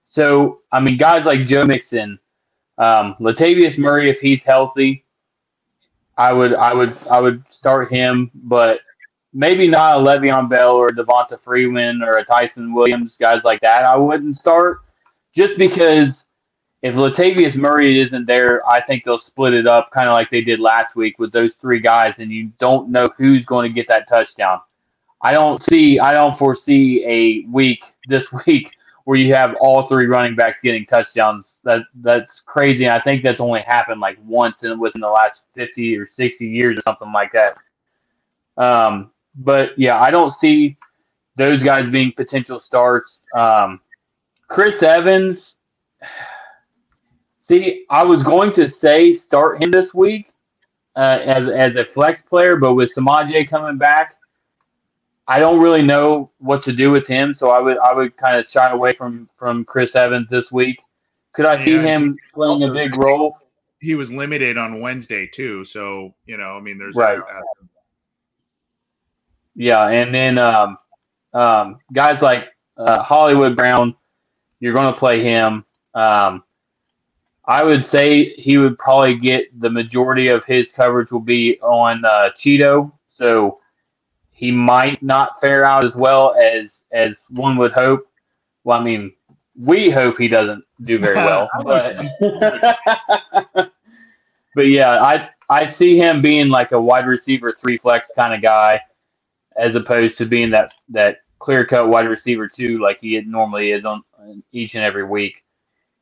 So, 0.08 0.62
I 0.72 0.80
mean, 0.80 0.98
guys 0.98 1.26
like 1.26 1.46
Joe 1.46 1.64
Mixon, 1.64 2.18
um, 2.80 3.16
Latavius 3.20 3.78
Murray, 3.78 4.10
if 4.10 4.20
he's 4.20 4.42
healthy, 4.42 5.06
I 6.18 6.34
would 6.34 6.56
I 6.56 6.74
would 6.74 6.98
I 7.08 7.22
would 7.22 7.48
start 7.48 7.92
him, 7.92 8.32
but 8.34 8.80
maybe 9.34 9.68
not 9.68 9.98
a 9.98 10.00
Le'Veon 10.00 10.50
Bell 10.50 10.76
or 10.76 10.88
a 10.88 10.94
Devonta 10.96 11.40
Freeman 11.40 12.02
or 12.02 12.18
a 12.18 12.26
Ty'Son 12.26 12.74
Williams, 12.74 13.16
guys 13.20 13.44
like 13.44 13.62
that. 13.62 13.86
I 13.86 13.96
wouldn't 13.96 14.36
start 14.36 14.82
just 15.34 15.58
because 15.58 16.26
if 16.82 16.96
Latavius 16.96 17.56
Murray 17.56 18.02
isn't 18.02 18.26
there, 18.26 18.68
I 18.68 18.82
think 18.82 19.04
they'll 19.04 19.18
split 19.18 19.54
it 19.54 19.68
up 19.68 19.92
kind 19.92 20.08
of 20.08 20.14
like 20.14 20.30
they 20.30 20.42
did 20.42 20.60
last 20.60 20.96
week 20.96 21.20
with 21.20 21.32
those 21.32 21.54
three 21.54 21.80
guys, 21.80 22.20
and 22.20 22.32
you 22.32 22.52
don't 22.60 22.90
know 22.90 23.08
who's 23.18 23.46
going 23.46 23.70
to 23.70 23.74
get 23.74 23.88
that 23.88 24.10
touchdown. 24.10 24.60
I 25.22 25.32
don't 25.32 25.62
see, 25.62 26.00
I 26.00 26.14
don't 26.14 26.38
foresee 26.38 27.06
a 27.06 27.48
week 27.50 27.84
this 28.08 28.26
week 28.46 28.72
where 29.06 29.18
you 29.18 29.34
have 29.34 29.56
all 29.60 29.84
three 29.84 30.06
running 30.06 30.36
backs 30.36 30.60
getting 30.62 30.86
touchdowns 30.86 31.56
that 31.64 31.82
that's 31.96 32.42
crazy. 32.46 32.86
And 32.86 32.94
I 32.94 33.00
think 33.00 33.24
that's 33.24 33.40
only 33.40 33.62
happened 33.62 34.00
like 34.00 34.18
once 34.26 34.64
in 34.64 34.80
within 34.80 35.02
the 35.02 35.10
last 35.10 35.44
fifty 35.54 35.96
or 35.98 36.06
sixty 36.08 36.48
years 36.48 36.78
or 36.78 36.82
something 36.82 37.12
like 37.12 37.32
that. 37.34 37.58
Um, 38.58 39.12
but 39.36 39.78
yeah, 39.78 40.00
I 40.00 40.12
don't 40.12 40.32
see 40.32 40.78
those 41.38 41.62
guys 41.62 41.90
being 41.90 42.12
potential 42.12 42.60
starts. 42.60 43.20
Um, 43.36 43.80
Chris 44.48 44.84
Evans. 44.84 45.56
See, 47.42 47.86
I 47.90 48.04
was 48.04 48.22
going 48.22 48.54
to 48.54 48.66
say 48.66 49.12
start 49.12 49.62
him 49.62 49.72
this 49.72 49.94
week 49.94 50.32
uh, 50.96 51.20
as 51.24 51.50
as 51.50 51.76
a 51.76 51.84
flex 51.84 52.22
player, 52.22 52.56
but 52.56 52.76
with 52.76 52.94
Samaje 52.96 53.50
coming 53.50 53.78
back, 53.78 54.16
I 55.28 55.40
don't 55.40 55.60
really 55.60 55.82
know 55.82 56.32
what 56.38 56.64
to 56.64 56.74
do 56.74 56.92
with 56.92 57.08
him. 57.08 57.34
So 57.34 57.50
I 57.50 57.60
would 57.60 57.78
I 57.80 57.94
would 57.94 58.16
kind 58.16 58.38
of 58.38 58.48
shy 58.48 58.70
away 58.70 58.94
from 58.94 59.28
from 59.38 59.66
Chris 59.66 59.96
Evans 59.96 60.30
this 60.30 60.52
week. 60.52 60.78
Could 61.34 61.46
I 61.46 61.64
see 61.64 61.78
him 61.78 62.16
playing 62.34 62.64
a 62.64 62.72
big 62.72 62.96
role? 62.96 63.38
He 63.80 63.96
was 63.96 64.12
limited 64.12 64.58
on 64.58 64.80
Wednesday 64.80 65.28
too, 65.28 65.64
so 65.64 66.14
you 66.26 66.38
know, 66.38 66.56
I 66.56 66.60
mean, 66.60 66.78
there's 66.78 66.96
right. 66.96 67.20
Yeah, 69.56 69.88
and 69.88 70.14
then 70.14 70.38
um, 70.38 70.78
um, 71.34 71.80
guys 71.94 72.22
like 72.22 72.46
uh, 72.78 73.02
Hollywood 73.04 73.56
Brown, 73.56 73.96
you're 74.60 74.74
going 74.74 74.92
to 74.92 74.98
play 74.98 75.24
him. 75.24 75.66
Um, 75.94 76.44
I 77.46 77.64
would 77.64 77.84
say 77.84 78.34
he 78.36 78.58
would 78.58 78.78
probably 78.78 79.16
get 79.16 79.60
the 79.60 79.70
majority 79.70 80.28
of 80.28 80.46
his 80.46 80.70
coverage 80.70 81.12
will 81.12 81.20
be 81.20 81.60
on 81.62 82.06
uh, 82.06 82.30
Chido, 82.34 82.92
so 83.10 83.60
he 84.32 84.52
might 84.52 85.02
not 85.04 85.40
fare 85.42 85.66
out 85.66 85.86
as 85.86 85.94
well 85.96 86.36
as 86.36 86.80
as 86.92 87.22
one 87.30 87.58
would 87.58 87.72
hope. 87.72 88.08
Well, 88.64 88.80
I 88.80 88.84
mean, 88.84 89.12
we 89.60 89.90
hope 89.90 90.18
he 90.18 90.28
doesn't 90.28 90.64
do 90.84 90.98
very 91.00 91.16
well. 91.18 91.50
but 91.64 91.98
but 94.56 94.68
yeah, 94.68 95.02
I 95.02 95.30
I 95.50 95.70
see 95.70 95.98
him 95.98 96.22
being 96.22 96.50
like 96.50 96.72
a 96.72 96.82
wide 96.82 97.06
receiver 97.06 97.52
three 97.52 97.78
flex 97.78 98.12
kind 98.16 98.34
of 98.34 98.42
guy, 98.42 98.80
as 99.58 99.76
opposed 99.76 100.18
to 100.18 100.26
being 100.26 100.50
that 100.52 100.72
that 100.90 101.18
clear 101.40 101.66
cut 101.66 101.90
wide 101.90 102.08
receiver 102.08 102.48
two 102.48 102.80
like 102.80 103.00
he 103.00 103.20
normally 103.22 103.72
is 103.72 103.86
on 103.86 104.04
each 104.52 104.76
and 104.76 104.84
every 104.84 105.04
week. 105.04 105.44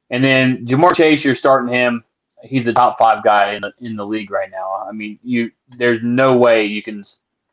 And 0.09 0.23
then 0.23 0.65
Ja'Marr 0.65 0.95
Chase, 0.95 1.23
you're 1.23 1.33
starting 1.33 1.73
him. 1.73 2.03
He's 2.43 2.65
the 2.65 2.73
top 2.73 2.97
five 2.97 3.23
guy 3.23 3.53
in 3.53 3.61
the 3.61 3.71
in 3.79 3.95
the 3.95 4.05
league 4.05 4.31
right 4.31 4.49
now. 4.51 4.85
I 4.87 4.91
mean, 4.91 5.19
you 5.23 5.51
there's 5.77 6.01
no 6.03 6.37
way 6.37 6.65
you 6.65 6.81
can 6.81 7.03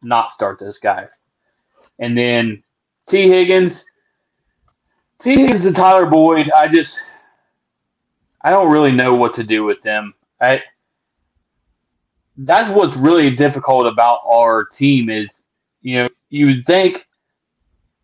not 0.03 0.31
start 0.31 0.59
this 0.59 0.79
guy. 0.79 1.09
And 1.99 2.17
then 2.17 2.63
Tee 3.09 3.29
Higgins, 3.29 3.85
Tee 5.21 5.41
Higgins 5.41 5.65
and 5.65 5.75
Tyler 5.75 6.07
Boyd, 6.07 6.51
I 6.51 6.69
just 6.69 6.99
I 8.43 8.51
don't 8.51 8.71
really 8.71 8.93
know 8.93 9.15
what 9.15 9.35
to 9.35 9.45
do 9.45 9.65
with 9.65 9.83
them. 9.83 10.15
I 10.41 10.63
that's 12.39 12.71
what's 12.71 12.95
really 12.97 13.31
difficult 13.35 13.87
about 13.87 14.21
our 14.27 14.65
team 14.65 15.09
is, 15.09 15.41
you 16.31 16.47
would 16.47 16.67
think 16.67 17.07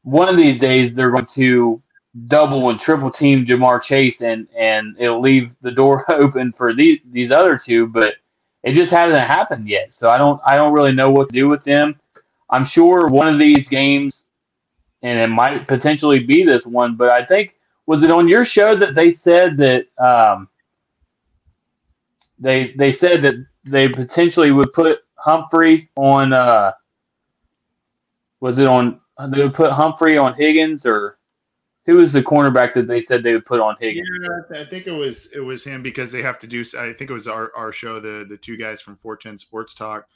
one 0.03 0.29
of 0.29 0.37
these 0.37 0.61
days 0.61 0.95
they're 0.95 1.11
going 1.11 1.27
to 1.27 1.83
double 2.27 2.69
and 2.69 2.79
triple 2.79 3.11
team 3.11 3.45
Ja'Marr 3.45 3.83
Chase 3.83 4.21
and 4.21 4.47
and 4.57 4.97
it'll 4.99 5.21
leave 5.21 5.55
the 5.61 5.71
door 5.71 6.05
open 6.13 6.53
for 6.53 6.75
these 6.75 7.01
these 7.11 7.31
other 7.31 7.57
two, 7.57 7.87
but 7.87 8.15
it 8.63 8.73
just 8.73 8.91
hasn't 8.91 9.27
happened 9.27 9.69
yet. 9.69 9.93
So 9.93 10.09
I 10.09 10.19
don't 10.19 10.41
I 10.45 10.57
don't 10.57 10.73
really 10.73 10.93
know 10.93 11.11
what 11.11 11.29
to 11.29 11.35
do 11.35 11.49
with 11.49 11.65
them. 11.65 11.99
I'm 12.51 12.65
sure 12.65 13.09
one 13.09 13.33
of 13.33 13.39
these 13.39 13.67
games 13.67 14.23
and 15.03 15.19
it 15.19 15.29
might 15.29 15.67
potentially 15.67 16.21
be 16.21 16.45
this 16.45 16.65
one. 16.65 16.97
But 16.97 17.11
I 17.11 17.25
think 17.25 17.57
was 17.87 18.03
it 18.03 18.11
on 18.11 18.29
your 18.29 18.45
show 18.45 18.77
that 18.77 18.95
they 18.95 19.11
said 19.11 19.57
that 19.57 19.87
um, 19.99 20.49
they 22.39 22.75
they 22.79 22.93
said 22.93 23.23
that 23.23 23.35
they 23.65 23.89
potentially 23.89 24.51
would 24.51 24.73
put 24.73 25.01
Humphrey 25.17 25.91
on. 25.97 26.33
Uh, 26.33 26.73
was 28.43 28.59
it 28.59 28.67
on? 28.67 29.01
They 29.31 29.43
would 29.43 29.55
put 29.55 29.73
Humphrey 29.73 30.19
on 30.19 30.35
Higgins 30.35 30.85
or 30.85 31.19
who 31.87 31.95
was 31.95 32.13
the 32.13 32.23
cornerback 32.23 32.75
that 32.75 32.87
they 32.87 33.01
said 33.01 33.23
they 33.23 33.33
would 33.33 33.45
put 33.45 33.61
on 33.61 33.77
Higgins? 33.81 34.09
Yeah, 34.23 34.61
I 34.61 34.65
think 34.65 34.87
it 34.87 34.93
was 34.93 35.29
it 35.33 35.41
was 35.41 35.65
him 35.65 35.83
because 35.83 36.13
they 36.13 36.23
have 36.23 36.39
to 36.41 36.47
do. 36.47 36.65
I 36.79 36.93
think 36.93 37.11
it 37.11 37.15
was 37.15 37.29
our, 37.29 37.51
our 37.57 37.73
show, 37.73 38.01
the 38.01 38.27
the 38.29 38.37
two 38.37 38.59
guys 38.59 38.83
from 38.83 38.97
410 38.97 39.39
Sports 39.39 39.75
Talk 39.75 40.07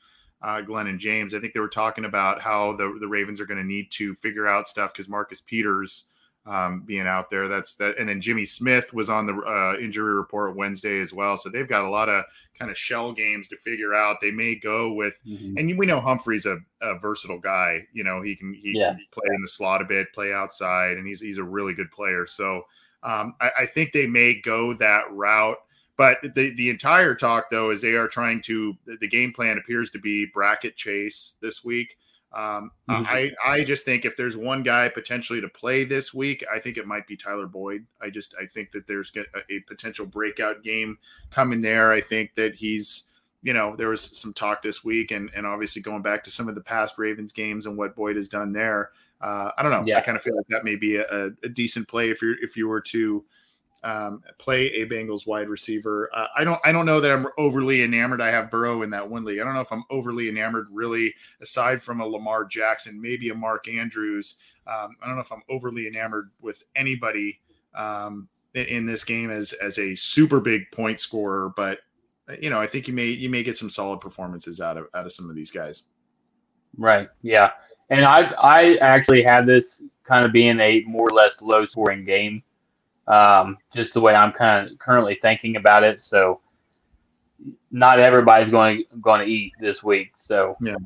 uh, 0.43 0.61
Glenn 0.61 0.87
and 0.87 0.99
James. 0.99 1.35
I 1.35 1.41
think 1.41 1.55
they 1.55 1.61
were 1.61 1.69
talking 1.69 2.05
about 2.05 2.41
how 2.41 2.73
the, 2.73 2.97
the 3.01 3.09
Ravens 3.09 3.41
are 3.41 3.47
going 3.47 3.61
to 3.61 3.67
need 3.67 3.91
to 3.93 4.15
figure 4.15 4.47
out 4.47 4.69
stuff 4.69 4.93
because 4.93 5.09
Marcus 5.09 5.41
Peters 5.41 6.05
um, 6.47 6.83
being 6.83 7.07
out 7.07 7.31
there. 7.31 7.49
That's 7.49 7.75
that. 7.77 7.99
And 7.99 8.09
then 8.09 8.21
Jimmy 8.21 8.45
Smith 8.45 8.93
was 8.93 9.09
on 9.09 9.27
the 9.27 9.35
uh, 9.35 9.79
injury 9.81 10.15
report 10.15 10.57
Wednesday 10.57 11.01
as 11.01 11.13
well. 11.13 11.37
So 11.37 11.49
they've 11.49 11.69
got 11.69 11.85
a 11.85 11.91
lot 11.91 12.09
of 12.09 12.25
kind 12.59 12.71
of 12.71 12.79
shell 12.79 13.13
games 13.13 13.49
to 13.49 13.57
figure 13.57 13.95
out. 13.95 14.21
They 14.21 14.31
may 14.31 14.55
go 14.55 14.93
with, 14.93 15.19
mm-hmm. 15.27 15.57
and 15.57 15.79
we 15.79 15.87
know 15.87 16.01
Humphrey's 16.01 16.47
a, 16.47 16.59
a, 16.81 16.99
versatile 16.99 17.39
guy. 17.39 17.87
You 17.93 18.05
know, 18.05 18.23
he 18.23 18.37
can 18.37 18.55
he 18.55 18.73
yeah. 18.75 18.91
can 18.91 19.01
play 19.13 19.35
in 19.35 19.43
the 19.43 19.49
slot 19.49 19.83
a 19.83 19.85
bit, 19.85 20.13
play 20.13 20.33
outside, 20.33 20.97
and 20.97 21.07
he's 21.07 21.21
he's 21.21 21.39
a 21.39 21.45
really 21.45 21.75
good 21.75 21.91
player. 21.91 22.27
So 22.27 22.65
Um, 23.03 23.35
I, 23.41 23.51
I, 23.61 23.67
think 23.67 23.93
they 23.93 24.07
may 24.07 24.41
go 24.41 24.75
that 24.75 25.05
route. 25.13 25.59
But 25.97 26.19
the, 26.35 26.55
the 26.57 26.69
entire 26.69 27.15
talk, 27.15 27.51
though, 27.51 27.71
is 27.71 27.81
they 27.81 27.95
are 27.95 28.09
trying 28.09 28.43
to, 28.43 28.77
the 29.01 29.09
game 29.09 29.33
plan 29.33 29.57
appears 29.57 29.91
to 29.91 29.99
be 29.99 30.27
bracket 30.27 30.77
chase 30.77 31.35
this 31.41 31.65
week. 31.65 31.97
Um, 32.37 32.71
mm-hmm. 32.91 33.07
I, 33.07 33.33
I 33.47 33.65
just 33.65 33.87
think 33.87 34.05
if 34.05 34.15
there's 34.15 34.37
one 34.37 34.63
guy 34.63 34.91
potentially 34.91 35.41
to 35.41 35.49
play 35.49 35.85
this 35.85 36.13
week, 36.13 36.45
I 36.55 36.61
think 36.61 36.77
it 36.77 36.87
might 36.87 37.07
be 37.07 37.17
Tyler 37.17 37.47
Boyd. 37.47 37.87
I 37.99 38.11
just, 38.11 38.35
I 38.39 38.45
think 38.45 38.73
that 38.73 38.87
there's 38.87 39.11
a, 39.17 39.25
a 39.51 39.61
potential 39.61 40.05
breakout 40.05 40.63
game 40.63 40.99
coming 41.31 41.63
there. 41.63 41.93
I 41.93 42.03
think 42.03 42.35
that 42.35 42.55
he's, 42.55 43.05
you 43.43 43.55
know, 43.55 43.75
there 43.75 43.89
was 43.89 44.03
some 44.03 44.35
talk 44.35 44.61
this 44.61 44.85
week 44.85 45.13
and, 45.13 45.31
and 45.35 45.47
obviously 45.47 45.81
going 45.81 46.03
back 46.03 46.23
to 46.25 46.31
some 46.31 46.47
of 46.47 46.55
the 46.55 46.61
past 46.61 46.97
Ravens 46.99 47.33
games 47.33 47.65
and 47.65 47.75
what 47.75 47.97
Boyd 47.97 48.17
has 48.17 48.29
done 48.29 48.53
there. 48.53 48.91
Uh, 49.23 49.53
I 49.57 49.63
don't 49.63 49.73
know. 49.73 49.85
Yeah. 49.87 49.97
I 49.97 50.03
kind 50.03 50.17
of 50.17 50.23
feel 50.23 50.37
like 50.37 50.49
that 50.49 50.63
may 50.63 50.77
be 50.77 50.97
a, 50.97 51.31
a 51.43 51.49
decent 51.49 51.89
play 51.89 52.11
if 52.11 52.21
you're, 52.21 52.37
if 52.45 52.55
you 52.55 52.69
were 52.69 52.83
to, 52.83 53.25
um, 53.87 54.21
play 54.39 54.67
a 54.73 54.87
Bengals 54.87 55.29
wide 55.29 55.49
receiver. 55.49 56.11
Uh, 56.13 56.27
I 56.37 56.43
don't 56.43 56.61
I 56.65 56.73
don't 56.73 56.87
know 56.87 57.01
that 57.01 57.13
I'm 57.13 57.29
overly 57.39 57.85
enamored. 57.85 58.21
I 58.21 58.33
have 58.33 58.51
Burrow 58.51 58.83
in 58.83 58.91
that 58.91 59.09
one 59.09 59.25
league. 59.25 59.39
I 59.39 59.45
don't 59.45 59.55
know 59.55 59.61
if 59.61 59.73
I'm 59.73 59.85
overly 59.91 60.29
enamored 60.29 60.67
really, 60.73 61.15
aside 61.41 61.81
from 61.81 62.01
a 62.01 62.07
Lamar 62.07 62.45
Jackson, 62.45 63.01
maybe 63.01 63.29
a 63.29 63.35
Mark 63.35 63.69
Andrews. 63.69 64.37
Um, 64.67 64.97
I 65.01 65.07
don't 65.07 65.15
know 65.15 65.23
if 65.23 65.33
I'm 65.33 65.45
overly 65.49 65.87
enamored 65.87 66.31
with 66.41 66.65
anybody 66.75 67.39
um, 67.77 68.29
in 68.55 68.87
this 68.87 69.05
game 69.05 69.31
as 69.31 69.53
as 69.53 69.79
a 69.79 69.95
super 69.95 70.41
big 70.41 70.69
point 70.73 70.99
scorer, 70.99 71.53
but 71.57 71.79
you 72.41 72.51
know 72.51 72.61
I 72.61 72.67
think 72.67 72.89
you 72.89 72.95
may 72.95 73.07
you 73.07 73.31
may 73.31 73.45
get 73.45 73.57
some 73.57 73.71
solid 73.71 74.01
performances 74.01 74.61
out 74.61 74.77
of 74.77 74.89
out 74.95 75.07
of 75.07 75.13
some 75.13 75.31
of 75.31 75.37
these 75.37 75.53
guys. 75.53 75.85
Right. 76.77 77.09
Yeah. 77.23 77.53
And 77.91 78.05
I 78.05 78.33
I 78.43 78.77
actually 78.79 79.23
had 79.23 79.47
this 79.47 79.77
kind 80.03 80.25
of 80.25 80.33
being 80.33 80.59
a 80.59 80.83
more 80.89 81.07
or 81.07 81.15
less 81.15 81.41
low 81.41 81.65
scoring 81.65 82.05
game 82.05 82.43
um, 83.09 83.59
just 83.75 83.95
the 83.95 84.01
way 84.01 84.15
I'm 84.15 84.33
kind 84.33 84.71
of 84.71 84.79
currently 84.79 85.17
thinking 85.21 85.57
about 85.57 85.85
it. 85.85 86.01
So 86.01 86.41
not 87.71 88.01
everybody's 88.01 88.51
going 88.51 88.79
to, 88.79 88.97
going 88.99 89.27
to 89.27 89.33
eat 89.33 89.53
this 89.61 89.83
week. 89.83 90.13
So 90.17 90.57
yeah. 90.61 90.77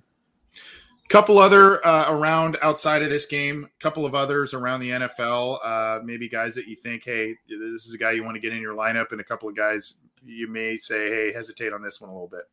Couple 1.08 1.40
other 1.40 1.84
uh, 1.84 2.08
around 2.08 2.56
outside 2.62 3.02
of 3.02 3.10
this 3.10 3.26
game, 3.26 3.66
a 3.66 3.82
couple 3.82 4.06
of 4.06 4.14
others 4.14 4.54
around 4.54 4.78
the 4.78 4.90
NFL. 4.90 5.58
Uh, 5.60 5.98
maybe 6.04 6.28
guys 6.28 6.54
that 6.54 6.68
you 6.68 6.76
think, 6.76 7.02
hey, 7.04 7.34
this 7.48 7.84
is 7.84 7.94
a 7.94 7.98
guy 7.98 8.12
you 8.12 8.22
want 8.22 8.36
to 8.36 8.40
get 8.40 8.52
in 8.52 8.62
your 8.62 8.76
lineup, 8.76 9.10
and 9.10 9.20
a 9.20 9.24
couple 9.24 9.48
of 9.48 9.56
guys 9.56 9.96
you 10.24 10.46
may 10.46 10.76
say, 10.76 11.10
hey, 11.10 11.32
hesitate 11.32 11.72
on 11.72 11.82
this 11.82 12.00
one 12.00 12.10
a 12.10 12.12
little 12.12 12.28
bit. 12.28 12.44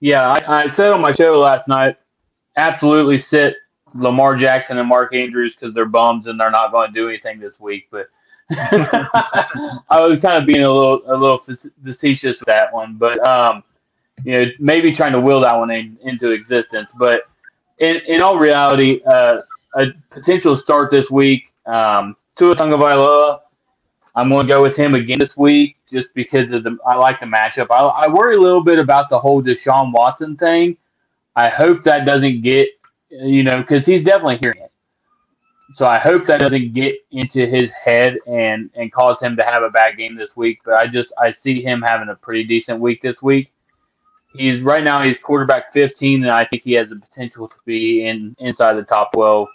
Yeah, 0.00 0.28
I, 0.30 0.64
I 0.64 0.68
said 0.68 0.90
on 0.90 1.00
my 1.00 1.10
show 1.10 1.40
last 1.40 1.68
night, 1.68 1.96
absolutely 2.58 3.16
sit 3.16 3.54
Lamar 3.94 4.34
Jackson 4.34 4.76
and 4.76 4.88
Mark 4.88 5.14
Andrews 5.14 5.54
because 5.54 5.74
they're 5.74 5.86
bums 5.86 6.26
and 6.26 6.38
they're 6.38 6.50
not 6.50 6.70
going 6.70 6.92
to 6.92 6.94
do 6.94 7.08
anything 7.08 7.40
this 7.40 7.58
week. 7.58 7.88
But 7.90 8.08
I 8.58 10.00
was 10.00 10.20
kind 10.20 10.40
of 10.40 10.46
being 10.46 10.64
a 10.64 10.70
little 10.70 11.02
a 11.06 11.16
little 11.16 11.38
facetious 11.84 12.40
with 12.40 12.46
that 12.46 12.72
one, 12.72 12.96
but 12.96 13.26
um, 13.26 13.62
you 14.24 14.32
know, 14.32 14.50
maybe 14.58 14.92
trying 14.92 15.12
to 15.12 15.20
will 15.20 15.40
that 15.40 15.56
one 15.56 15.70
in, 15.70 15.98
into 16.02 16.30
existence. 16.30 16.90
But 16.98 17.22
in, 17.78 17.96
in 18.06 18.20
all 18.20 18.38
reality, 18.38 19.00
uh, 19.06 19.42
a 19.74 19.86
potential 20.10 20.54
start 20.56 20.90
this 20.90 21.10
week, 21.10 21.44
um, 21.66 22.16
Tua 22.36 22.54
Tagovailoa. 22.54 23.40
I'm 24.14 24.28
going 24.28 24.46
to 24.46 24.52
go 24.52 24.60
with 24.60 24.76
him 24.76 24.94
again 24.94 25.18
this 25.18 25.36
week 25.38 25.76
just 25.90 26.08
because 26.14 26.50
of 26.50 26.64
the. 26.64 26.76
I 26.86 26.96
like 26.96 27.20
the 27.20 27.26
matchup. 27.26 27.68
I, 27.70 27.78
I 27.78 28.08
worry 28.08 28.36
a 28.36 28.40
little 28.40 28.62
bit 28.62 28.78
about 28.78 29.08
the 29.08 29.18
whole 29.18 29.42
Deshaun 29.42 29.92
Watson 29.92 30.36
thing. 30.36 30.76
I 31.34 31.48
hope 31.48 31.82
that 31.84 32.04
doesn't 32.04 32.42
get 32.42 32.68
you 33.10 33.42
know 33.42 33.58
because 33.58 33.86
he's 33.86 34.04
definitely 34.04 34.38
hearing 34.42 34.60
it. 34.62 34.71
So 35.74 35.86
I 35.86 35.98
hope 35.98 36.24
that 36.26 36.40
doesn't 36.40 36.74
get 36.74 36.96
into 37.10 37.46
his 37.46 37.70
head 37.70 38.18
and 38.26 38.70
and 38.74 38.92
cause 38.92 39.20
him 39.20 39.36
to 39.36 39.42
have 39.42 39.62
a 39.62 39.70
bad 39.70 39.96
game 39.96 40.14
this 40.16 40.36
week. 40.36 40.60
But 40.64 40.74
I 40.74 40.86
just 40.86 41.12
I 41.18 41.30
see 41.30 41.62
him 41.62 41.80
having 41.82 42.08
a 42.08 42.14
pretty 42.14 42.44
decent 42.44 42.80
week 42.80 43.00
this 43.00 43.22
week. 43.22 43.52
He's 44.34 44.62
right 44.62 44.82
now 44.82 45.02
he's 45.02 45.18
quarterback 45.18 45.72
15, 45.72 46.22
and 46.22 46.32
I 46.32 46.44
think 46.44 46.62
he 46.62 46.72
has 46.72 46.88
the 46.88 46.96
potential 46.96 47.46
to 47.46 47.54
be 47.64 48.06
in 48.06 48.34
inside 48.38 48.74
the 48.74 48.82
top 48.82 49.12
12. 49.12 49.48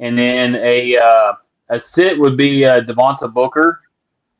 And 0.00 0.18
then 0.18 0.56
a 0.56 0.96
uh, 0.96 1.32
a 1.68 1.80
sit 1.80 2.18
would 2.18 2.36
be 2.36 2.64
uh, 2.64 2.80
Devonta 2.82 3.32
Booker 3.32 3.80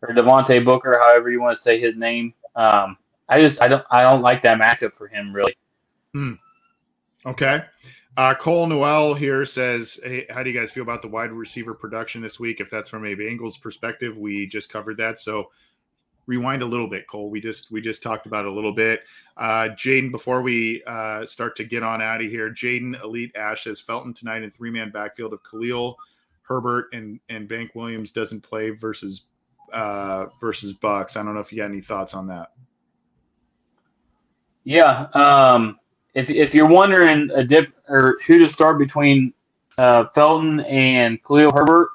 or 0.03 0.15
Devontae 0.15 0.65
Booker, 0.65 0.99
however 0.99 1.31
you 1.31 1.41
want 1.41 1.57
to 1.57 1.63
say 1.63 1.81
his 1.81 1.97
name. 1.97 2.35
Um, 2.55 2.97
I 3.29 3.41
just 3.41 3.61
I 3.63 3.69
don't 3.69 3.85
I 3.91 4.03
don't 4.03 4.23
like 4.23 4.43
that 4.43 4.61
matchup 4.61 4.93
for 4.93 5.09
him 5.09 5.33
really. 5.33 5.57
Hmm. 6.13 6.35
Okay. 7.25 7.65
Uh, 8.17 8.35
Cole 8.35 8.67
Noel 8.67 9.15
here 9.15 9.45
says, 9.47 9.99
"Hey, 10.03 10.27
how 10.29 10.43
do 10.43 10.51
you 10.51 10.59
guys 10.59 10.71
feel 10.71 10.83
about 10.83 11.01
the 11.03 11.09
wide 11.09 11.33
receiver 11.33 11.75
production 11.75 12.21
this 12.21 12.39
week? 12.39 12.61
If 12.61 12.71
that's 12.71 12.91
from 12.91 13.07
a 13.07 13.15
Bengals 13.15 13.61
perspective, 13.61 14.17
we 14.17 14.47
just 14.47 14.71
covered 14.71 14.99
that. 14.99 15.19
So 15.19 15.51
rewind 16.27 16.63
a 16.63 16.67
little 16.67 16.89
bit, 16.89 17.07
Cole. 17.07 17.31
We 17.31 17.41
just 17.41 17.71
we 17.71 17.81
just 17.81 18.03
talked 18.03 18.27
about 18.27 18.45
a 18.45 18.53
little 18.53 18.73
bit. 18.73 19.03
Uh, 19.37 19.71
Jaden, 19.71 20.11
before 20.11 20.43
we 20.43 20.83
uh, 20.87 21.25
start 21.25 21.57
to 21.57 21.65
get 21.65 21.83
on 21.83 22.03
out 22.03 22.23
of 22.23 22.31
here, 22.31 22.51
Jaden 22.51 23.03
Elite 23.03 23.35
Ash 23.35 23.65
says 23.65 23.81
Felton 23.81 24.13
tonight 24.13 24.43
in 24.43 24.51
three 24.51 24.71
man 24.71 24.91
backfield 24.91 25.33
of 25.33 25.41
Khalil 25.43 25.97
Herbert 26.43 26.89
and 26.93 27.19
and 27.29 27.49
Bank 27.49 27.75
Williams 27.75 28.11
doesn't 28.11 28.43
play 28.43 28.71
versus 28.71 29.23
uh, 29.73 30.27
versus 30.41 30.75
Bucks. 30.75 31.17
I 31.17 31.23
don't 31.23 31.35
know 31.35 31.41
if 31.41 31.51
you 31.53 31.59
got 31.59 31.71
any 31.71 31.81
thoughts 31.81 32.15
on 32.15 32.27
that. 32.29 32.53
Yeah, 34.65 35.07
um, 35.15 35.79
if 36.15 36.29
if 36.31 36.55
you're 36.55 36.69
wondering 36.69 37.31
a 37.35 37.45
diff 37.45 37.67
or 37.89 38.17
who 38.27 38.39
to 38.39 38.49
start 38.49 38.79
between 38.79 39.33
uh, 39.79 40.05
Felton 40.15 40.61
and 40.61 41.23
Khalil 41.25 41.51
Herbert, 41.55 41.91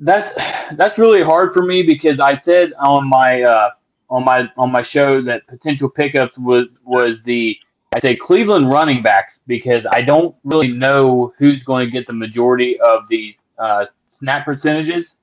that's 0.00 0.28
that's 0.76 0.98
really 0.98 1.22
hard 1.22 1.52
for 1.52 1.62
me 1.62 1.82
because 1.82 2.20
I 2.20 2.34
said 2.34 2.72
on 2.78 3.08
my 3.08 3.42
uh, 3.42 3.70
on 4.10 4.24
my 4.24 4.48
on 4.56 4.70
my 4.70 4.80
show 4.80 5.22
that 5.22 5.46
potential 5.46 5.88
pickups 5.88 6.36
was 6.38 6.78
was 6.84 7.18
the 7.24 7.56
I 7.94 7.98
say 7.98 8.16
Cleveland 8.16 8.70
running 8.70 9.02
backs 9.02 9.34
because 9.46 9.84
I 9.90 10.02
don't 10.02 10.36
really 10.44 10.68
know 10.68 11.32
who's 11.38 11.62
going 11.62 11.86
to 11.86 11.90
get 11.90 12.06
the 12.06 12.12
majority 12.12 12.78
of 12.80 13.08
the 13.08 13.34
uh, 13.58 13.86
snap 14.18 14.44
percentages. 14.44 15.14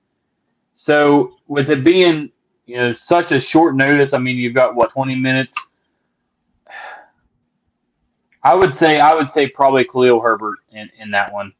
So 0.74 1.32
with 1.48 1.70
it 1.70 1.84
being 1.84 2.32
you 2.66 2.78
know 2.78 2.94
such 2.94 3.32
a 3.32 3.38
short 3.38 3.76
notice, 3.76 4.14
I 4.14 4.18
mean 4.18 4.38
you've 4.38 4.56
got 4.56 4.76
what 4.76 4.92
twenty 4.92 5.16
minutes 5.16 5.54
I 8.46 8.54
would 8.54 8.76
say 8.76 9.00
I 9.00 9.14
would 9.14 9.30
say 9.30 9.48
probably 9.48 9.84
Khalil 9.84 10.22
Herbert 10.22 10.60
in, 10.72 10.88
in 11.00 11.10
that 11.12 11.34
one. 11.34 11.52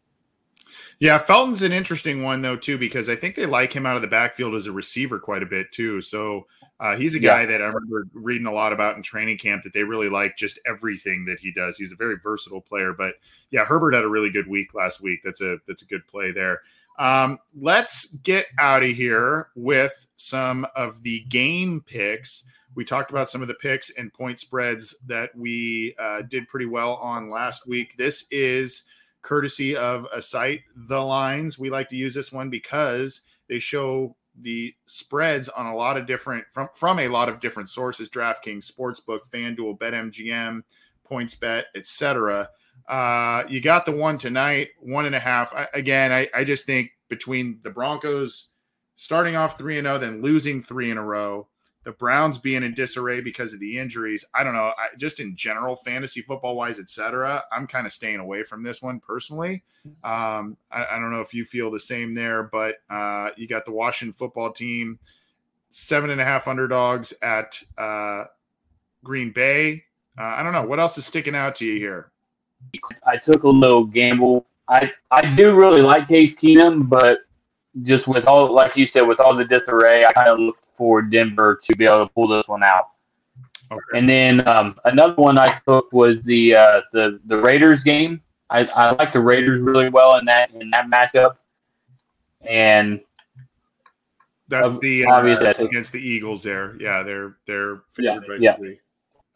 Yeah, 1.00 1.18
Felton's 1.18 1.64
an 1.64 1.72
interesting 1.72 2.24
one 2.24 2.42
though 2.42 2.56
too 2.56 2.78
because 2.78 3.10
I 3.10 3.16
think 3.16 3.36
they 3.36 3.48
like 3.48 3.74
him 3.74 3.88
out 3.88 3.96
of 3.96 4.04
the 4.04 4.08
backfield 4.08 4.54
as 4.54 4.68
a 4.68 4.72
receiver 4.72 5.20
quite 5.20 5.42
a 5.42 5.48
bit 5.48 5.72
too. 5.72 6.00
So 6.02 6.46
uh, 6.80 6.96
he's 6.96 7.16
a 7.16 7.20
guy 7.20 7.42
yeah. 7.42 7.48
that 7.48 7.62
I 7.62 7.66
remember 7.66 8.08
reading 8.14 8.46
a 8.46 8.54
lot 8.54 8.72
about 8.72 8.98
in 8.98 9.02
training 9.04 9.40
camp 9.40 9.64
that 9.64 9.74
they 9.74 9.84
really 9.84 10.10
like 10.10 10.38
just 10.38 10.60
everything 10.68 11.26
that 11.26 11.40
he 11.40 11.52
does. 11.52 11.76
He's 11.76 11.92
a 11.92 11.96
very 11.96 12.18
versatile 12.22 12.62
player. 12.62 12.94
But 12.94 13.16
yeah, 13.50 13.66
Herbert 13.66 13.96
had 13.96 14.04
a 14.04 14.10
really 14.10 14.30
good 14.30 14.48
week 14.48 14.76
last 14.76 15.02
week. 15.02 15.22
That's 15.24 15.42
a 15.42 15.58
that's 15.68 15.82
a 15.82 15.88
good 15.88 16.06
play 16.08 16.32
there. 16.32 16.62
Um, 17.00 17.40
let's 17.60 18.08
get 18.18 18.46
out 18.60 18.84
of 18.84 18.90
here 18.90 19.50
with 19.56 20.06
some 20.18 20.68
of 20.76 21.02
the 21.02 21.22
game 21.22 21.84
picks. 21.86 22.44
We 22.76 22.86
talked 22.86 23.12
about 23.12 23.30
some 23.30 23.42
of 23.42 23.48
the 23.48 23.56
picks 23.56 23.90
and 23.92 24.14
point 24.14 24.40
spreads 24.40 24.96
that 25.08 25.36
we 25.36 25.96
uh, 25.98 26.24
did 26.24 26.48
pretty 26.48 26.66
well 26.66 26.96
on 26.96 27.30
last 27.30 27.68
week. 27.68 27.96
This 27.98 28.26
is 28.32 28.84
courtesy 29.22 29.76
of 29.76 30.08
a 30.14 30.22
site, 30.22 30.62
The 30.76 31.00
Lines. 31.00 31.58
We 31.58 31.70
like 31.70 31.90
to 31.90 31.96
use 31.96 32.14
this 32.14 32.32
one 32.32 32.50
because 32.50 33.22
they 33.48 33.60
show 33.60 34.16
the 34.42 34.74
spreads 34.86 35.50
on 35.50 35.68
a 35.68 35.76
lot 35.76 35.98
of 35.98 36.06
different 36.06 36.46
from 36.52 36.68
from 36.76 37.00
a 37.00 37.08
lot 37.08 37.30
of 37.30 37.40
different 37.40 37.70
sources: 37.70 38.10
DraftKings, 38.10 38.70
Sportsbook, 38.70 39.22
FanDuel, 39.34 39.80
BetMGM, 39.80 40.62
PointsBet, 41.10 41.64
etc. 41.76 42.50
Uh, 42.88 43.44
you 43.48 43.62
got 43.62 43.86
the 43.86 43.92
one 43.92 44.18
tonight, 44.18 44.70
one 44.80 45.06
and 45.06 45.16
a 45.16 45.20
half. 45.20 45.54
I, 45.54 45.68
again, 45.74 46.12
I, 46.12 46.30
I 46.34 46.44
just 46.44 46.66
think 46.66 46.92
between 47.08 47.60
the 47.64 47.70
Broncos 47.70 48.50
starting 48.96 49.36
off 49.36 49.58
three 49.58 49.78
and 49.78 49.86
zero, 49.86 49.96
oh, 49.96 50.00
then 50.00 50.22
losing 50.22 50.62
three 50.62 50.92
in 50.92 50.98
a 50.98 51.04
row, 51.04 51.48
the 51.86 51.92
Browns 51.92 52.40
being 52.40 52.64
in 52.64 52.74
disarray 52.74 53.22
because 53.22 53.54
of 53.54 53.60
the 53.60 53.78
injuries. 53.78 54.26
I 54.34 54.44
don't 54.44 54.56
know. 54.56 54.74
I, 54.76 54.88
just 54.98 55.20
in 55.20 55.36
general, 55.36 55.76
fantasy 55.76 56.22
football 56.22 56.56
wise, 56.56 56.80
etc. 56.80 57.44
I'm 57.52 57.68
kind 57.68 57.86
of 57.86 57.94
staying 57.94 58.20
away 58.20 58.44
from 58.44 58.64
this 58.64 58.82
one 58.82 59.00
personally. 59.00 59.64
Um, 60.04 60.58
I, 60.72 60.86
I, 60.92 61.00
don't 61.00 61.14
know 61.14 61.22
if 61.22 61.32
you 61.32 61.46
feel 61.46 61.70
the 61.70 61.80
same 61.80 62.16
there, 62.16 62.42
but 62.42 62.78
uh, 62.90 63.30
you 63.38 63.48
got 63.48 63.66
the 63.66 63.72
Washington 63.72 64.14
football 64.14 64.52
team, 64.52 64.98
seven 65.70 66.10
and 66.10 66.20
a 66.20 66.26
half 66.26 66.48
underdogs 66.48 67.14
at 67.22 67.62
uh, 67.78 68.24
Green 69.04 69.32
Bay. 69.32 69.84
Uh, 70.18 70.24
I 70.24 70.42
don't 70.42 70.54
know 70.54 70.66
what 70.66 70.80
else 70.80 70.98
is 70.98 71.06
sticking 71.06 71.36
out 71.36 71.54
to 71.58 71.66
you 71.68 71.78
here. 71.78 72.12
I 73.06 73.18
took 73.18 73.44
a 73.44 73.50
little 73.50 73.86
gamble. 73.86 74.48
I 74.68 74.92
I 75.12 75.30
do 75.36 75.54
really 75.54 75.84
like 75.84 76.08
Case 76.08 76.34
Keenum, 76.34 76.90
but 76.90 77.20
just 77.82 78.08
with 78.08 78.26
all, 78.26 78.52
like 78.54 78.76
you 78.76 78.86
said, 78.86 79.02
with 79.02 79.20
all 79.20 79.36
the 79.36 79.46
disarray, 79.46 80.06
I 80.06 80.12
kind 80.14 80.30
of 80.30 80.40
looked 80.40 80.66
for 80.76 81.02
Denver 81.02 81.60
to 81.64 81.76
be 81.78 81.86
able 81.86 82.06
to 82.08 82.14
pull 82.14 82.28
this 82.28 82.48
one 82.48 82.64
out. 82.64 82.90
Okay. 83.72 83.98
And 83.98 84.08
then 84.08 84.48
um, 84.48 84.76
another 84.86 85.16
one 85.16 85.38
I 85.38 85.56
took 85.68 85.92
was 85.92 86.22
the 86.24 86.56
uh, 86.56 86.82
the 86.94 87.20
the 87.26 87.38
Raiders 87.38 87.82
game. 87.84 88.22
I, 88.50 88.60
I 88.76 88.94
like 88.94 89.12
the 89.12 89.20
Raiders 89.20 89.60
really 89.60 89.90
well 89.90 90.18
in 90.18 90.26
that 90.26 90.52
in 90.52 90.70
that 90.70 90.86
matchup. 90.88 91.38
and 92.42 93.02
That's 94.50 94.78
the 94.80 95.06
uh, 95.06 95.24
think- 95.24 95.32
against 95.32 95.32
the 95.32 95.32
Eagles 95.32 95.34
there. 95.34 95.38
That's 95.42 95.42
Ob- 95.42 95.42
the 95.42 95.42
obviously, 95.42 95.48
I 95.48 95.54
think- 95.54 95.70
against 95.72 95.92
the 95.92 96.00
Eagles 96.08 96.44
there. 96.44 96.76
Yeah, 96.80 97.02
they're 97.04 97.38
they're 97.48 97.82
Yeah, 97.98 98.20
favored 98.20 98.28
by 98.40 98.44
yeah. 98.44 98.56
three. 98.58 98.80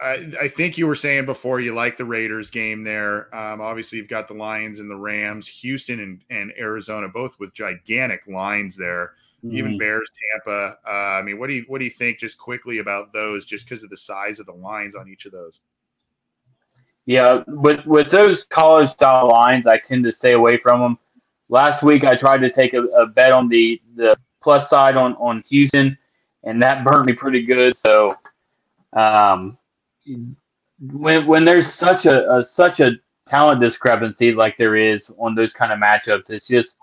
I, 0.01 0.31
I 0.41 0.47
think 0.47 0.77
you 0.77 0.87
were 0.87 0.95
saying 0.95 1.25
before 1.25 1.59
you 1.59 1.73
like 1.73 1.97
the 1.97 2.05
Raiders 2.05 2.49
game 2.49 2.83
there. 2.83 3.33
Um, 3.35 3.59
obviously, 3.59 3.97
you've 3.97 4.07
got 4.07 4.27
the 4.27 4.33
Lions 4.33 4.79
and 4.79 4.89
the 4.89 4.95
Rams, 4.95 5.47
Houston 5.47 5.99
and, 5.99 6.23
and 6.29 6.53
Arizona, 6.57 7.09
both 7.09 7.37
with 7.39 7.53
gigantic 7.53 8.25
lines 8.27 8.75
there. 8.75 9.13
Even 9.43 9.73
Mhm. 9.73 9.79
Bears, 9.79 10.09
Tampa. 10.33 10.77
Uh, 10.85 10.91
I 10.91 11.21
mean, 11.21 11.39
what 11.39 11.47
do 11.47 11.53
you 11.53 11.63
what 11.67 11.79
do 11.79 11.85
you 11.85 11.91
think 11.91 12.19
just 12.19 12.37
quickly 12.37 12.79
about 12.79 13.13
those? 13.13 13.45
Just 13.45 13.67
because 13.67 13.83
of 13.83 13.89
the 13.89 13.95
size 13.95 14.39
of 14.39 14.45
the 14.45 14.53
lines 14.53 14.95
on 14.95 15.07
each 15.07 15.25
of 15.25 15.31
those. 15.31 15.61
Yeah, 17.05 17.43
with 17.47 17.85
with 17.85 18.09
those 18.09 18.43
college 18.43 18.87
style 18.87 19.29
lines, 19.29 19.65
I 19.65 19.77
tend 19.77 20.03
to 20.03 20.11
stay 20.11 20.33
away 20.33 20.57
from 20.57 20.81
them. 20.81 20.99
Last 21.47 21.83
week, 21.83 22.03
I 22.03 22.15
tried 22.15 22.39
to 22.39 22.51
take 22.51 22.73
a, 22.73 22.83
a 22.87 23.05
bet 23.05 23.31
on 23.31 23.47
the 23.47 23.81
the 23.95 24.13
plus 24.41 24.69
side 24.69 24.97
on 24.97 25.15
on 25.15 25.41
Houston, 25.49 25.97
and 26.43 26.61
that 26.61 26.83
burnt 26.83 27.05
me 27.05 27.13
pretty 27.13 27.43
good. 27.43 27.77
So, 27.77 28.13
um, 28.91 29.57
when 30.79 31.25
when 31.25 31.43
there's 31.43 31.71
such 31.71 32.05
a, 32.05 32.29
a 32.31 32.43
such 32.43 32.79
a 32.79 32.93
talent 33.27 33.61
discrepancy 33.61 34.33
like 34.33 34.57
there 34.57 34.75
is 34.75 35.09
on 35.17 35.35
those 35.35 35.51
kind 35.51 35.71
of 35.71 35.79
matchups, 35.79 36.29
it's 36.29 36.47
just 36.47 36.73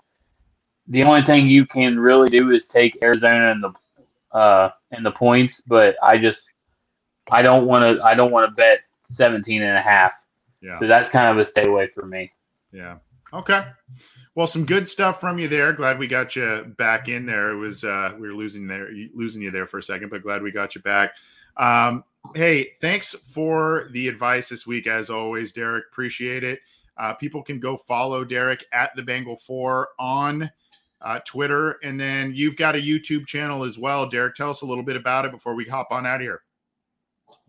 the 0.87 1.03
only 1.03 1.23
thing 1.23 1.47
you 1.47 1.65
can 1.65 1.99
really 1.99 2.29
do 2.29 2.51
is 2.51 2.65
take 2.65 2.97
Arizona 3.01 3.51
and 3.51 3.63
the 3.63 3.73
uh 4.37 4.69
and 4.91 5.05
the 5.05 5.11
points. 5.11 5.61
But 5.67 5.95
I 6.01 6.17
just 6.17 6.45
I 7.31 7.41
don't 7.41 7.65
want 7.65 7.83
to 7.83 8.03
I 8.03 8.13
don't 8.13 8.31
want 8.31 8.49
to 8.49 8.55
bet 8.55 8.79
17 9.09 9.61
and 9.61 9.77
a 9.77 9.81
half. 9.81 10.13
Yeah. 10.61 10.79
So 10.79 10.87
that's 10.87 11.09
kind 11.09 11.27
of 11.27 11.37
a 11.37 11.49
stay 11.49 11.65
away 11.65 11.87
for 11.87 12.05
me. 12.05 12.31
Yeah. 12.71 12.97
Okay. 13.33 13.65
Well, 14.35 14.47
some 14.47 14.65
good 14.65 14.87
stuff 14.87 15.19
from 15.19 15.39
you 15.39 15.47
there. 15.47 15.73
Glad 15.73 15.97
we 15.97 16.07
got 16.07 16.35
you 16.35 16.73
back 16.77 17.09
in 17.09 17.25
there. 17.25 17.49
It 17.49 17.57
was 17.57 17.83
uh 17.83 18.13
we 18.17 18.27
were 18.27 18.35
losing 18.35 18.67
there 18.67 18.89
losing 19.13 19.41
you 19.41 19.51
there 19.51 19.65
for 19.65 19.79
a 19.79 19.83
second, 19.83 20.09
but 20.09 20.23
glad 20.23 20.41
we 20.41 20.51
got 20.51 20.75
you 20.75 20.81
back. 20.81 21.15
Um 21.57 22.03
hey, 22.35 22.71
thanks 22.81 23.15
for 23.31 23.87
the 23.91 24.07
advice 24.07 24.49
this 24.49 24.67
week 24.67 24.87
as 24.87 25.09
always, 25.09 25.51
Derek. 25.51 25.85
Appreciate 25.91 26.43
it. 26.43 26.59
Uh, 26.97 27.13
people 27.13 27.43
can 27.43 27.59
go 27.59 27.77
follow 27.77 28.23
Derek 28.23 28.65
at 28.73 28.95
the 28.95 29.03
Bengal 29.03 29.37
4 29.37 29.89
on 29.99 30.49
uh, 31.01 31.19
Twitter 31.25 31.77
and 31.83 31.99
then 31.99 32.33
you've 32.35 32.57
got 32.57 32.75
a 32.75 32.79
YouTube 32.79 33.27
channel 33.27 33.63
as 33.63 33.77
well. 33.77 34.07
Derek, 34.07 34.35
tell 34.35 34.49
us 34.49 34.61
a 34.61 34.65
little 34.65 34.83
bit 34.83 34.95
about 34.95 35.25
it 35.25 35.31
before 35.31 35.53
we 35.53 35.65
hop 35.65 35.91
on 35.91 36.05
out 36.05 36.15
of 36.15 36.21
here. 36.21 36.41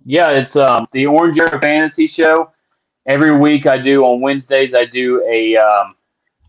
Yeah, 0.05 0.31
it's 0.31 0.57
um 0.57 0.87
the 0.93 1.07
Orange 1.07 1.39
Era 1.39 1.61
Fantasy 1.61 2.07
Show. 2.07 2.51
Every 3.07 3.37
week 3.37 3.67
I 3.67 3.79
do 3.79 4.05
on 4.05 4.21
Wednesdays 4.21 4.75
I 4.75 4.85
do 4.85 5.25
a 5.27 5.57
um 5.57 5.95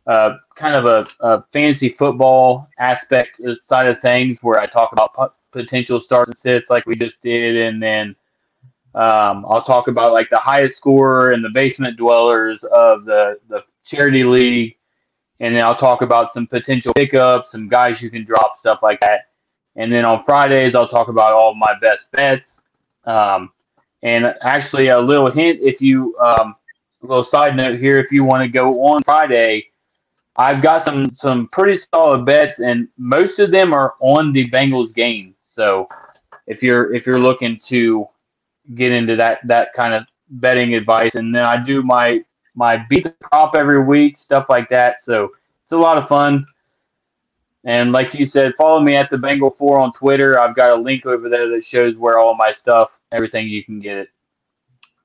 uh 0.08 0.36
kind 0.56 0.76
of 0.76 0.86
a, 0.86 1.26
a 1.26 1.44
fantasy 1.52 1.90
football 1.90 2.68
aspect 2.78 3.42
side 3.62 3.88
of 3.88 4.00
things 4.00 4.38
where 4.42 4.60
I 4.60 4.66
talk 4.66 4.92
about 4.92 5.14
potential 5.52 6.00
starts 6.00 6.30
and 6.30 6.38
sits 6.38 6.70
like 6.70 6.86
we 6.86 6.96
just 6.96 7.22
did, 7.22 7.56
and 7.58 7.82
then 7.82 8.16
um, 8.96 9.46
I'll 9.48 9.64
talk 9.64 9.88
about 9.88 10.14
like 10.14 10.30
the 10.30 10.38
highest 10.38 10.78
scorer 10.78 11.32
and 11.32 11.44
the 11.44 11.50
basement 11.50 11.98
dwellers 11.98 12.64
of 12.64 13.06
the 13.06 13.40
the 13.48 13.64
charity 13.84 14.24
league, 14.24 14.78
and 15.40 15.56
then 15.56 15.64
I'll 15.64 15.76
talk 15.76 16.02
about 16.02 16.34
some 16.34 16.48
potential 16.48 16.94
pickups, 16.94 17.52
some 17.52 17.68
guys 17.68 18.02
you 18.02 18.10
can 18.10 18.26
drop, 18.26 18.58
stuff 18.58 18.80
like 18.82 19.00
that. 19.02 19.28
And 19.76 19.92
then 19.92 20.06
on 20.06 20.24
Fridays 20.24 20.76
I'll 20.76 20.88
talk 20.88 21.08
about 21.08 21.34
all 21.34 21.54
my 21.56 21.74
best 21.82 22.06
bets. 22.12 22.60
Um, 23.06 23.52
and 24.02 24.34
actually, 24.42 24.88
a 24.88 25.00
little 25.00 25.30
hint 25.30 25.60
if 25.62 25.82
you, 25.82 26.16
um, 26.20 26.56
a 27.04 27.06
little 27.06 27.24
side 27.24 27.56
note 27.56 27.80
here, 27.80 27.98
if 27.98 28.12
you 28.12 28.24
want 28.24 28.44
to 28.44 28.50
go 28.50 28.68
on 28.86 29.04
Friday, 29.04 29.68
I've 30.36 30.62
got 30.62 30.86
some 30.86 31.14
some 31.16 31.48
pretty 31.50 31.82
solid 31.94 32.26
bets, 32.26 32.60
and 32.60 32.88
most 32.98 33.40
of 33.40 33.52
them 33.52 33.74
are 33.74 33.96
on 34.00 34.32
the 34.32 34.50
Bengals 34.50 34.94
game. 34.94 35.36
So 35.60 35.86
if 36.48 36.64
you're 36.64 36.94
if 36.94 37.06
you're 37.06 37.20
looking 37.20 37.60
to 37.66 38.08
get 38.76 38.94
into 38.94 39.18
that 39.18 39.46
that 39.46 39.74
kind 39.74 39.94
of 39.94 40.04
betting 40.30 40.74
advice, 40.74 41.16
and 41.16 41.36
then 41.36 41.44
I 41.44 41.62
do 41.62 41.84
my 41.84 42.24
my 42.56 42.78
beat 42.90 43.04
the 43.04 43.10
prop 43.20 43.58
every 43.58 43.84
week, 43.84 44.16
stuff 44.16 44.46
like 44.48 44.70
that. 44.70 45.00
So 45.04 45.32
it's 45.62 45.74
a 45.74 45.78
lot 45.78 45.98
of 45.98 46.08
fun. 46.08 46.46
And 47.66 47.92
like 47.92 48.14
you 48.14 48.26
said, 48.26 48.54
follow 48.58 48.80
me 48.80 48.96
at 48.96 49.10
the 49.10 49.18
Bengal 49.18 49.50
Four 49.52 49.82
on 49.82 49.92
Twitter. 49.92 50.42
I've 50.42 50.56
got 50.56 50.72
a 50.72 50.82
link 50.82 51.06
over 51.06 51.28
there 51.28 51.50
that 51.50 51.62
shows 51.62 51.98
where 51.98 52.20
all 52.20 52.38
my 52.38 52.54
stuff, 52.54 52.98
everything 53.12 53.50
you 53.50 53.62
can 53.62 53.82
get 53.82 53.98
it. 53.98 54.10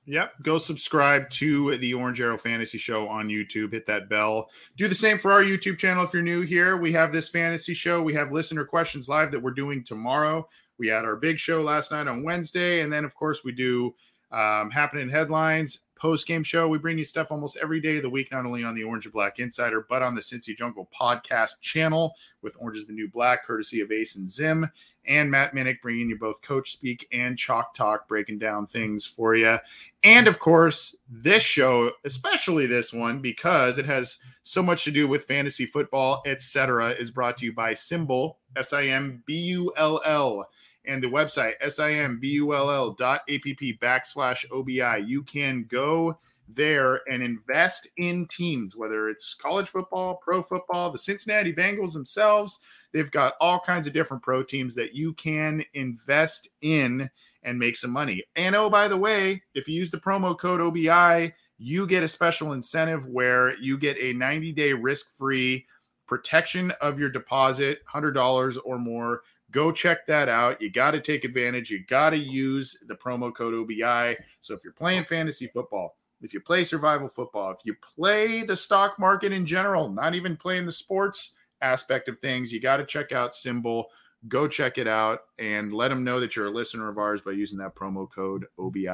Yep. 0.06 0.42
Go 0.42 0.58
subscribe 0.58 1.30
to 1.30 1.78
the 1.78 1.94
Orange 1.94 2.20
Arrow 2.20 2.36
Fantasy 2.36 2.76
Show 2.76 3.08
on 3.08 3.28
YouTube. 3.28 3.72
Hit 3.72 3.86
that 3.86 4.08
bell. 4.08 4.50
Do 4.76 4.86
the 4.86 4.94
same 4.94 5.18
for 5.18 5.32
our 5.32 5.42
YouTube 5.42 5.78
channel 5.78 6.04
if 6.04 6.12
you're 6.12 6.22
new 6.22 6.42
here. 6.42 6.76
We 6.76 6.92
have 6.92 7.10
this 7.10 7.28
fantasy 7.28 7.72
show. 7.72 8.02
We 8.02 8.12
have 8.14 8.30
listener 8.30 8.64
questions 8.64 9.08
live 9.08 9.30
that 9.32 9.40
we're 9.40 9.52
doing 9.52 9.82
tomorrow. 9.82 10.46
We 10.78 10.88
had 10.88 11.04
our 11.04 11.16
big 11.16 11.38
show 11.38 11.62
last 11.62 11.90
night 11.90 12.06
on 12.06 12.22
Wednesday. 12.22 12.82
And 12.82 12.92
then, 12.92 13.04
of 13.04 13.14
course, 13.14 13.44
we 13.44 13.52
do 13.52 13.94
um, 14.30 14.70
happening 14.70 15.08
headlines, 15.08 15.80
post 15.96 16.26
game 16.26 16.42
show. 16.42 16.68
We 16.68 16.78
bring 16.78 16.98
you 16.98 17.04
stuff 17.04 17.30
almost 17.30 17.56
every 17.56 17.80
day 17.80 17.96
of 17.96 18.02
the 18.02 18.10
week, 18.10 18.30
not 18.32 18.46
only 18.46 18.64
on 18.64 18.74
the 18.74 18.84
Orange 18.84 19.06
and 19.06 19.12
Black 19.12 19.38
Insider, 19.38 19.86
but 19.88 20.02
on 20.02 20.14
the 20.14 20.20
Cincy 20.20 20.56
Jungle 20.56 20.88
podcast 20.98 21.60
channel 21.60 22.14
with 22.42 22.56
Orange 22.60 22.78
is 22.78 22.86
the 22.86 22.92
New 22.92 23.08
Black, 23.08 23.44
courtesy 23.44 23.80
of 23.80 23.92
Ace 23.92 24.16
and 24.16 24.28
Zim 24.28 24.70
and 25.06 25.30
Matt 25.30 25.54
Minnick 25.54 25.80
bringing 25.82 26.08
you 26.08 26.18
both 26.18 26.40
coach 26.42 26.72
speak 26.72 27.06
and 27.12 27.38
chalk 27.38 27.74
talk, 27.74 28.08
breaking 28.08 28.38
down 28.38 28.66
things 28.66 29.04
for 29.04 29.34
you. 29.34 29.58
And 30.02 30.26
of 30.26 30.38
course, 30.38 30.96
this 31.08 31.42
show, 31.42 31.92
especially 32.04 32.66
this 32.66 32.92
one, 32.92 33.20
because 33.20 33.78
it 33.78 33.86
has 33.86 34.18
so 34.42 34.62
much 34.62 34.84
to 34.84 34.90
do 34.90 35.06
with 35.08 35.24
fantasy 35.24 35.66
football, 35.66 36.22
etc., 36.26 36.90
is 36.90 37.10
brought 37.10 37.36
to 37.38 37.46
you 37.46 37.52
by 37.52 37.72
SimBull, 37.72 38.36
S 38.56 38.72
I 38.72 38.86
M 38.86 39.22
B 39.26 39.34
U 39.34 39.72
L 39.76 40.00
L, 40.04 40.48
and 40.86 41.02
the 41.02 41.08
website, 41.08 41.54
S-I-M-B-U-L-L 41.60 42.92
dot 42.92 43.22
A-P-P 43.28 43.78
backslash 43.80 44.44
O-B-I. 44.50 44.98
You 44.98 45.22
can 45.22 45.66
go 45.68 46.18
there 46.48 47.00
and 47.08 47.22
invest 47.22 47.88
in 47.96 48.26
teams, 48.26 48.76
whether 48.76 49.08
it's 49.08 49.34
college 49.34 49.68
football, 49.68 50.16
pro 50.16 50.42
football, 50.42 50.90
the 50.90 50.98
Cincinnati 50.98 51.52
Bengals 51.52 51.94
themselves. 51.94 52.58
They've 52.92 53.10
got 53.10 53.34
all 53.40 53.60
kinds 53.60 53.86
of 53.86 53.92
different 53.92 54.22
pro 54.22 54.42
teams 54.42 54.74
that 54.74 54.94
you 54.94 55.14
can 55.14 55.64
invest 55.74 56.48
in 56.60 57.10
and 57.42 57.58
make 57.58 57.76
some 57.76 57.90
money. 57.90 58.22
And 58.36 58.54
oh, 58.54 58.70
by 58.70 58.88
the 58.88 58.96
way, 58.96 59.42
if 59.54 59.68
you 59.68 59.74
use 59.74 59.90
the 59.90 59.98
promo 59.98 60.38
code 60.38 60.60
OBI, 60.60 61.32
you 61.58 61.86
get 61.86 62.02
a 62.02 62.08
special 62.08 62.52
incentive 62.52 63.06
where 63.06 63.56
you 63.58 63.78
get 63.78 63.96
a 63.98 64.12
90 64.12 64.52
day 64.52 64.72
risk 64.72 65.06
free 65.16 65.66
protection 66.06 66.70
of 66.80 66.98
your 66.98 67.08
deposit, 67.08 67.80
$100 67.92 68.58
or 68.64 68.78
more. 68.78 69.22
Go 69.54 69.70
check 69.70 70.04
that 70.08 70.28
out. 70.28 70.60
You 70.60 70.68
got 70.68 70.90
to 70.90 71.00
take 71.00 71.24
advantage. 71.24 71.70
You 71.70 71.84
got 71.86 72.10
to 72.10 72.16
use 72.16 72.76
the 72.88 72.94
promo 72.96 73.32
code 73.32 73.54
OBI. 73.54 74.16
So 74.40 74.52
if 74.52 74.64
you're 74.64 74.72
playing 74.72 75.04
fantasy 75.04 75.46
football, 75.46 75.96
if 76.22 76.34
you 76.34 76.40
play 76.40 76.64
survival 76.64 77.06
football, 77.06 77.52
if 77.52 77.58
you 77.62 77.76
play 77.96 78.42
the 78.42 78.56
stock 78.56 78.98
market 78.98 79.30
in 79.30 79.46
general, 79.46 79.88
not 79.88 80.16
even 80.16 80.36
playing 80.36 80.66
the 80.66 80.72
sports 80.72 81.34
aspect 81.62 82.08
of 82.08 82.18
things, 82.18 82.52
you 82.52 82.60
got 82.60 82.78
to 82.78 82.84
check 82.84 83.12
out 83.12 83.32
SimBull. 83.32 83.84
Go 84.26 84.48
check 84.48 84.76
it 84.76 84.88
out 84.88 85.20
and 85.38 85.72
let 85.72 85.88
them 85.88 86.02
know 86.02 86.18
that 86.18 86.34
you're 86.34 86.46
a 86.46 86.50
listener 86.50 86.88
of 86.88 86.98
ours 86.98 87.20
by 87.20 87.30
using 87.30 87.58
that 87.58 87.76
promo 87.76 88.10
code 88.10 88.46
OBI. 88.58 88.88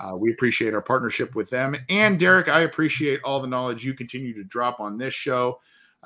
Uh, 0.00 0.16
we 0.16 0.32
appreciate 0.32 0.74
our 0.74 0.82
partnership 0.82 1.36
with 1.36 1.48
them. 1.48 1.76
And 1.90 2.18
Derek, 2.18 2.48
I 2.48 2.62
appreciate 2.62 3.20
all 3.22 3.40
the 3.40 3.46
knowledge 3.46 3.84
you 3.84 3.94
continue 3.94 4.34
to 4.34 4.42
drop 4.42 4.80
on 4.80 4.98
this 4.98 5.14
show. 5.14 5.60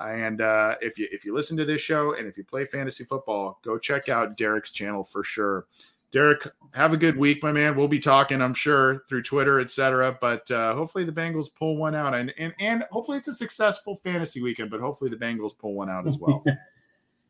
And 0.09 0.41
uh, 0.41 0.75
if 0.81 0.97
you 0.97 1.07
if 1.11 1.25
you 1.25 1.35
listen 1.35 1.57
to 1.57 1.65
this 1.65 1.81
show 1.81 2.15
and 2.15 2.27
if 2.27 2.37
you 2.37 2.43
play 2.43 2.65
fantasy 2.65 3.03
football, 3.03 3.59
go 3.63 3.77
check 3.77 4.09
out 4.09 4.37
Derek's 4.37 4.71
channel 4.71 5.03
for 5.03 5.23
sure. 5.23 5.65
Derek, 6.11 6.45
have 6.73 6.91
a 6.91 6.97
good 6.97 7.15
week, 7.15 7.41
my 7.41 7.53
man. 7.53 7.77
We'll 7.77 7.87
be 7.87 7.99
talking, 7.99 8.41
I'm 8.41 8.53
sure, 8.53 9.03
through 9.07 9.23
Twitter, 9.23 9.61
etc. 9.61 10.17
But 10.19 10.49
uh, 10.51 10.75
hopefully 10.75 11.05
the 11.05 11.11
Bengals 11.11 11.47
pull 11.53 11.77
one 11.77 11.95
out, 11.95 12.13
and, 12.13 12.33
and 12.37 12.53
and 12.59 12.83
hopefully 12.91 13.17
it's 13.17 13.29
a 13.29 13.33
successful 13.33 13.95
fantasy 13.95 14.41
weekend. 14.41 14.69
But 14.69 14.81
hopefully 14.81 15.09
the 15.09 15.15
Bengals 15.15 15.57
pull 15.57 15.73
one 15.73 15.89
out 15.89 16.07
as 16.07 16.17
well. 16.17 16.43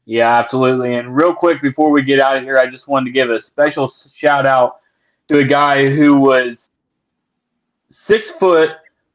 Yeah, 0.05 0.35
absolutely. 0.37 0.95
And 0.95 1.15
real 1.15 1.33
quick 1.33 1.61
before 1.61 1.91
we 1.91 2.01
get 2.01 2.19
out 2.19 2.35
of 2.35 2.43
here, 2.43 2.57
I 2.57 2.65
just 2.65 2.87
wanted 2.87 3.05
to 3.05 3.11
give 3.11 3.29
a 3.29 3.39
special 3.39 3.87
shout 3.87 4.47
out 4.47 4.81
to 5.27 5.39
a 5.39 5.43
guy 5.43 5.89
who 5.89 6.19
was 6.19 6.69
six 7.89 8.29
foot, 8.29 8.71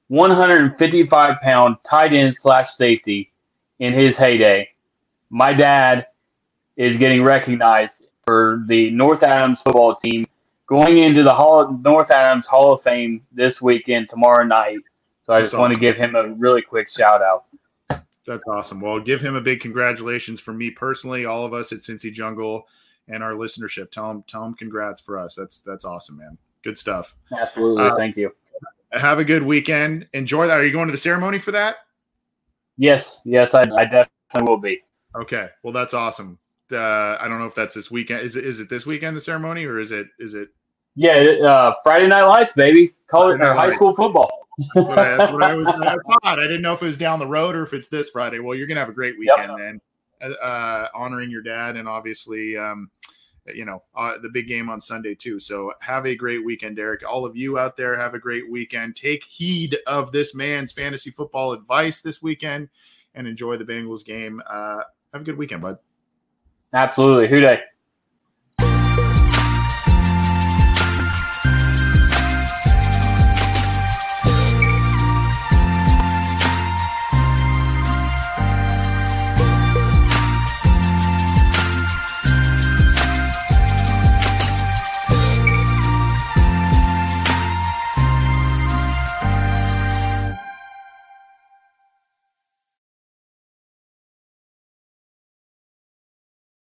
155 0.08 1.40
pound 1.40 1.76
tight 1.84 2.12
end 2.12 2.36
slash 2.36 2.74
safety 2.74 3.32
in 3.78 3.92
his 3.92 4.16
heyday. 4.16 4.68
My 5.30 5.52
dad 5.52 6.06
is 6.76 6.96
getting 6.96 7.22
recognized 7.22 8.04
for 8.24 8.62
the 8.66 8.90
North 8.90 9.22
Adams 9.22 9.60
football 9.60 9.94
team 9.94 10.26
going 10.66 10.98
into 10.98 11.22
the 11.22 11.32
Hall 11.32 11.78
North 11.82 12.10
Adams 12.10 12.44
Hall 12.44 12.72
of 12.72 12.82
Fame 12.82 13.22
this 13.32 13.62
weekend 13.62 14.08
tomorrow 14.08 14.44
night. 14.44 14.78
So 15.26 15.32
I 15.32 15.40
That's 15.40 15.52
just 15.52 15.60
want 15.60 15.72
to 15.72 15.78
give 15.78 15.96
him 15.96 16.14
a 16.14 16.28
really 16.38 16.62
quick 16.62 16.88
shout 16.88 17.22
out. 17.22 17.44
That's 18.26 18.42
awesome. 18.48 18.80
Well, 18.80 18.98
give 19.00 19.20
him 19.20 19.36
a 19.36 19.40
big 19.40 19.60
congratulations 19.60 20.40
from 20.40 20.58
me 20.58 20.70
personally, 20.70 21.26
all 21.26 21.44
of 21.44 21.52
us 21.52 21.72
at 21.72 21.78
Cincy 21.78 22.12
Jungle, 22.12 22.66
and 23.08 23.22
our 23.22 23.32
listenership. 23.32 23.90
Tell 23.90 24.10
him, 24.10 24.24
tell 24.26 24.44
him, 24.44 24.54
congrats 24.54 25.00
for 25.00 25.16
us. 25.16 25.34
That's 25.34 25.60
that's 25.60 25.84
awesome, 25.84 26.18
man. 26.18 26.36
Good 26.62 26.78
stuff. 26.78 27.14
Absolutely. 27.38 27.84
Uh, 27.84 27.96
Thank 27.96 28.16
you. 28.16 28.34
Have 28.92 29.18
a 29.18 29.24
good 29.24 29.42
weekend. 29.42 30.08
Enjoy 30.12 30.46
that. 30.46 30.58
Are 30.58 30.66
you 30.66 30.72
going 30.72 30.88
to 30.88 30.92
the 30.92 30.98
ceremony 30.98 31.38
for 31.38 31.52
that? 31.52 31.76
Yes, 32.76 33.20
yes, 33.24 33.54
I, 33.54 33.60
I 33.60 33.84
definitely 33.84 34.42
will 34.42 34.58
be. 34.58 34.82
Okay, 35.14 35.48
well 35.62 35.72
that's 35.72 35.94
awesome. 35.94 36.38
Uh, 36.70 37.16
I 37.20 37.26
don't 37.28 37.38
know 37.38 37.46
if 37.46 37.54
that's 37.54 37.74
this 37.74 37.90
weekend. 37.90 38.22
Is 38.22 38.36
it 38.36 38.44
is 38.44 38.60
it 38.60 38.68
this 38.68 38.86
weekend 38.86 39.16
the 39.16 39.20
ceremony 39.20 39.64
or 39.64 39.78
is 39.78 39.92
it 39.92 40.08
is 40.18 40.34
it? 40.34 40.48
Yeah, 40.94 41.14
uh, 41.14 41.74
Friday 41.82 42.06
Night 42.06 42.24
Lights, 42.24 42.52
baby. 42.56 42.94
Call 43.06 43.30
it 43.30 43.40
high 43.40 43.74
school 43.74 43.94
football. 43.94 44.46
I, 44.76 44.82
that's 45.16 45.32
what 45.32 45.42
I, 45.42 45.54
was, 45.54 45.66
I 45.82 45.96
thought. 45.96 46.38
I 46.38 46.46
didn't 46.46 46.62
know 46.62 46.72
if 46.72 46.82
it 46.82 46.86
was 46.86 46.96
down 46.96 47.18
the 47.18 47.26
road 47.26 47.54
or 47.54 47.64
if 47.64 47.72
it's 47.72 47.88
this 47.88 48.08
Friday. 48.10 48.38
Well, 48.38 48.56
you're 48.56 48.66
gonna 48.66 48.80
have 48.80 48.88
a 48.88 48.92
great 48.92 49.18
weekend, 49.18 49.50
yep. 49.50 49.58
man. 49.58 49.80
Uh, 50.42 50.86
honoring 50.94 51.30
your 51.30 51.42
dad 51.42 51.76
and 51.76 51.86
obviously, 51.86 52.56
um, 52.56 52.90
you 53.54 53.64
know, 53.64 53.82
uh, 53.94 54.14
the 54.22 54.28
big 54.28 54.48
game 54.48 54.68
on 54.68 54.80
Sunday 54.80 55.14
too. 55.14 55.38
So 55.38 55.72
have 55.80 56.06
a 56.06 56.14
great 56.14 56.44
weekend, 56.44 56.76
Derek. 56.76 57.02
All 57.08 57.24
of 57.24 57.36
you 57.36 57.58
out 57.58 57.76
there 57.76 57.96
have 57.98 58.14
a 58.14 58.18
great 58.18 58.50
weekend. 58.50 58.96
Take 58.96 59.24
heed 59.24 59.76
of 59.86 60.12
this 60.12 60.34
man's 60.34 60.72
fantasy 60.72 61.10
football 61.10 61.52
advice 61.52 62.00
this 62.00 62.22
weekend 62.22 62.68
and 63.14 63.26
enjoy 63.26 63.56
the 63.56 63.64
Bengals 63.64 64.04
game. 64.04 64.42
Uh, 64.48 64.82
have 65.12 65.22
a 65.22 65.24
good 65.24 65.38
weekend, 65.38 65.62
bud. 65.62 65.78
Absolutely. 66.72 67.28
Who 67.28 67.40
Dey? 67.40 67.60